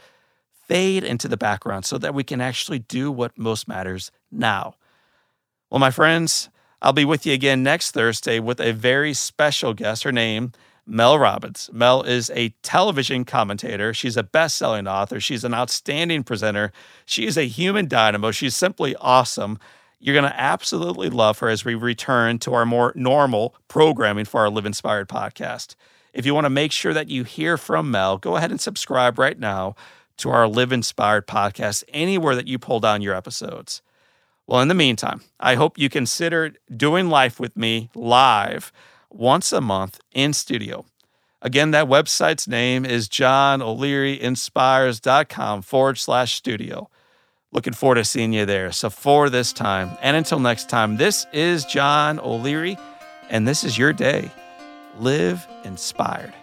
fade 0.68 1.04
into 1.04 1.28
the 1.28 1.38
background 1.38 1.86
so 1.86 1.98
that 1.98 2.14
we 2.14 2.24
can 2.24 2.40
actually 2.40 2.80
do 2.80 3.12
what 3.12 3.38
most 3.38 3.68
matters 3.68 4.12
now. 4.32 4.76
Well, 5.70 5.80
my 5.80 5.92
friends, 5.92 6.50
I'll 6.82 6.94
be 6.94 7.06
with 7.06 7.26
you 7.26 7.34
again 7.34 7.64
next 7.64 7.92
Thursday 7.92 8.40
with 8.40 8.60
a 8.60 8.72
very 8.74 9.14
special 9.14 9.74
guest. 9.74 10.04
Her 10.04 10.12
name, 10.12 10.52
Mel 10.86 11.18
Robbins. 11.20 11.70
Mel 11.72 12.02
is 12.04 12.30
a 12.32 12.50
television 12.64 13.24
commentator. 13.24 13.94
She's 13.94 14.18
a 14.18 14.24
best 14.24 14.58
selling 14.58 14.88
author. 14.88 15.20
She's 15.20 15.44
an 15.44 15.54
outstanding 15.54 16.24
presenter. 16.24 16.72
She 17.06 17.26
is 17.26 17.38
a 17.38 17.48
human 17.48 17.88
dynamo. 17.88 18.32
She's 18.32 18.56
simply 18.56 18.96
awesome. 18.98 19.60
You're 20.04 20.16
going 20.16 20.30
to 20.30 20.40
absolutely 20.40 21.12
love 21.12 21.38
her 21.40 21.50
as 21.50 21.64
we 21.64 21.76
return 21.76 22.40
to 22.40 22.56
our 22.56 22.66
more 22.66 22.92
normal 22.96 23.54
programming 23.68 24.26
for 24.26 24.42
our 24.42 24.50
Live 24.50 24.66
Inspired 24.66 25.08
podcast. 25.08 25.76
If 26.12 26.26
you 26.26 26.34
want 26.34 26.46
to 26.46 26.50
make 26.50 26.72
sure 26.72 26.92
that 26.92 27.08
you 27.08 27.24
hear 27.24 27.56
from 27.56 27.92
Mel, 27.92 28.18
go 28.18 28.36
ahead 28.36 28.50
and 28.50 28.60
subscribe 28.60 29.20
right 29.20 29.38
now 29.38 29.76
to 30.18 30.32
our 30.32 30.48
Live 30.48 30.72
Inspired 30.72 31.28
podcast 31.28 31.84
anywhere 31.90 32.36
that 32.36 32.48
you 32.48 32.58
pull 32.58 32.80
down 32.80 33.04
your 33.04 33.14
episodes. 33.14 33.84
Well, 34.48 34.60
in 34.60 34.70
the 34.70 34.74
meantime, 34.74 35.22
I 35.40 35.54
hope 35.54 35.78
you 35.78 35.88
consider 35.88 36.54
doing 36.76 37.08
life 37.08 37.40
with 37.40 37.56
me 37.56 37.92
live 37.94 38.72
once 39.12 39.54
a 39.54 39.62
month 39.62 40.00
in 40.14 40.34
studio. 40.34 40.84
Again, 41.44 41.70
that 41.72 41.88
website's 41.88 42.48
name 42.48 42.86
is 42.86 43.08
johnolearyinspires.com 43.08 45.62
forward 45.62 46.00
slash 46.00 46.34
studio. 46.34 46.90
Looking 47.54 47.74
forward 47.74 47.96
to 47.96 48.06
seeing 48.06 48.32
you 48.32 48.46
there. 48.46 48.72
So, 48.72 48.90
for 48.90 49.30
this 49.30 49.52
time, 49.52 49.92
and 50.02 50.16
until 50.16 50.40
next 50.40 50.70
time, 50.70 50.96
this 50.96 51.28
is 51.34 51.66
John 51.66 52.18
O'Leary, 52.20 52.78
and 53.30 53.46
this 53.46 53.66
is 53.66 53.78
your 53.78 53.92
day. 53.92 54.32
Live 54.98 55.46
inspired. 55.66 56.34